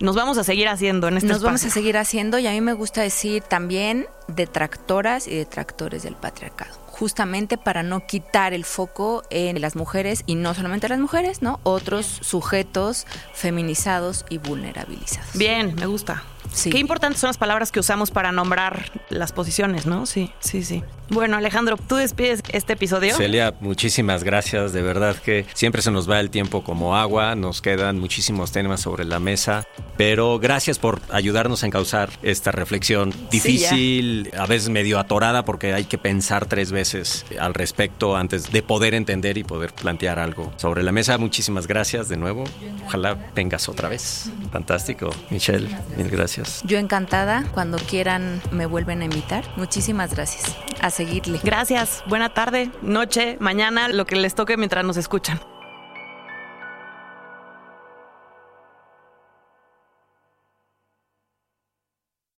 nos 0.00 0.16
vamos 0.16 0.38
a 0.38 0.44
seguir 0.44 0.68
haciendo 0.68 1.06
en 1.06 1.18
este 1.18 1.28
nos 1.28 1.36
espacio. 1.36 1.52
Nos 1.52 1.60
vamos 1.62 1.72
a 1.72 1.74
seguir 1.74 1.96
haciendo 1.96 2.40
y 2.40 2.48
a 2.48 2.50
mí 2.50 2.60
me 2.60 2.72
gusta 2.72 3.00
decir 3.00 3.44
también 3.44 4.06
detractoras 4.26 5.28
y 5.28 5.36
detractores 5.36 6.02
del 6.02 6.16
patriarcado 6.16 6.82
justamente 7.02 7.58
para 7.58 7.82
no 7.82 8.06
quitar 8.06 8.54
el 8.54 8.64
foco 8.64 9.24
en 9.28 9.60
las 9.60 9.74
mujeres 9.74 10.22
y 10.24 10.36
no 10.36 10.54
solamente 10.54 10.88
las 10.88 11.00
mujeres, 11.00 11.42
¿no? 11.42 11.58
Otros 11.64 12.06
sujetos 12.06 13.08
feminizados 13.34 14.24
y 14.28 14.38
vulnerabilizados. 14.38 15.36
Bien, 15.36 15.74
me 15.74 15.86
gusta. 15.86 16.22
Sí. 16.52 16.70
Qué 16.70 16.78
importantes 16.78 17.20
son 17.20 17.26
las 17.26 17.38
palabras 17.38 17.72
que 17.72 17.80
usamos 17.80 18.12
para 18.12 18.30
nombrar 18.30 18.92
las 19.08 19.32
posiciones, 19.32 19.84
¿no? 19.84 20.06
Sí, 20.06 20.32
sí, 20.38 20.62
sí. 20.62 20.84
Bueno, 21.12 21.36
Alejandro, 21.36 21.76
tú 21.76 21.96
despides 21.96 22.42
este 22.52 22.72
episodio. 22.72 23.14
Celia, 23.14 23.52
muchísimas 23.60 24.24
gracias. 24.24 24.72
De 24.72 24.80
verdad 24.80 25.14
que 25.14 25.44
siempre 25.52 25.82
se 25.82 25.90
nos 25.90 26.10
va 26.10 26.18
el 26.20 26.30
tiempo 26.30 26.64
como 26.64 26.96
agua. 26.96 27.34
Nos 27.34 27.60
quedan 27.60 27.98
muchísimos 27.98 28.50
temas 28.50 28.80
sobre 28.80 29.04
la 29.04 29.20
mesa. 29.20 29.64
Pero 29.98 30.38
gracias 30.38 30.78
por 30.78 31.02
ayudarnos 31.10 31.62
a 31.62 31.66
encauzar 31.66 32.08
esta 32.22 32.50
reflexión 32.50 33.12
difícil, 33.30 34.30
a 34.38 34.46
veces 34.46 34.70
medio 34.70 34.98
atorada, 34.98 35.44
porque 35.44 35.74
hay 35.74 35.84
que 35.84 35.98
pensar 35.98 36.46
tres 36.46 36.72
veces 36.72 37.26
al 37.38 37.52
respecto 37.52 38.16
antes 38.16 38.50
de 38.50 38.62
poder 38.62 38.94
entender 38.94 39.36
y 39.36 39.44
poder 39.44 39.74
plantear 39.74 40.18
algo 40.18 40.50
sobre 40.56 40.82
la 40.82 40.92
mesa. 40.92 41.18
Muchísimas 41.18 41.66
gracias 41.66 42.08
de 42.08 42.16
nuevo. 42.16 42.44
Ojalá 42.86 43.18
vengas 43.34 43.68
otra 43.68 43.90
vez. 43.90 44.30
Fantástico. 44.50 45.10
Michelle, 45.28 45.68
mil 45.98 46.08
gracias. 46.08 46.62
Yo 46.64 46.78
encantada, 46.78 47.44
cuando 47.52 47.76
quieran 47.76 48.40
me 48.50 48.64
vuelven 48.64 49.02
a 49.02 49.04
invitar. 49.04 49.44
Muchísimas 49.56 50.14
gracias. 50.14 50.56
A 50.80 50.90
Gracias. 51.42 52.02
Buena 52.06 52.28
tarde, 52.28 52.70
noche, 52.82 53.36
mañana, 53.40 53.88
lo 53.88 54.06
que 54.06 54.16
les 54.16 54.34
toque 54.34 54.56
mientras 54.56 54.84
nos 54.84 54.96
escuchan. 54.96 55.40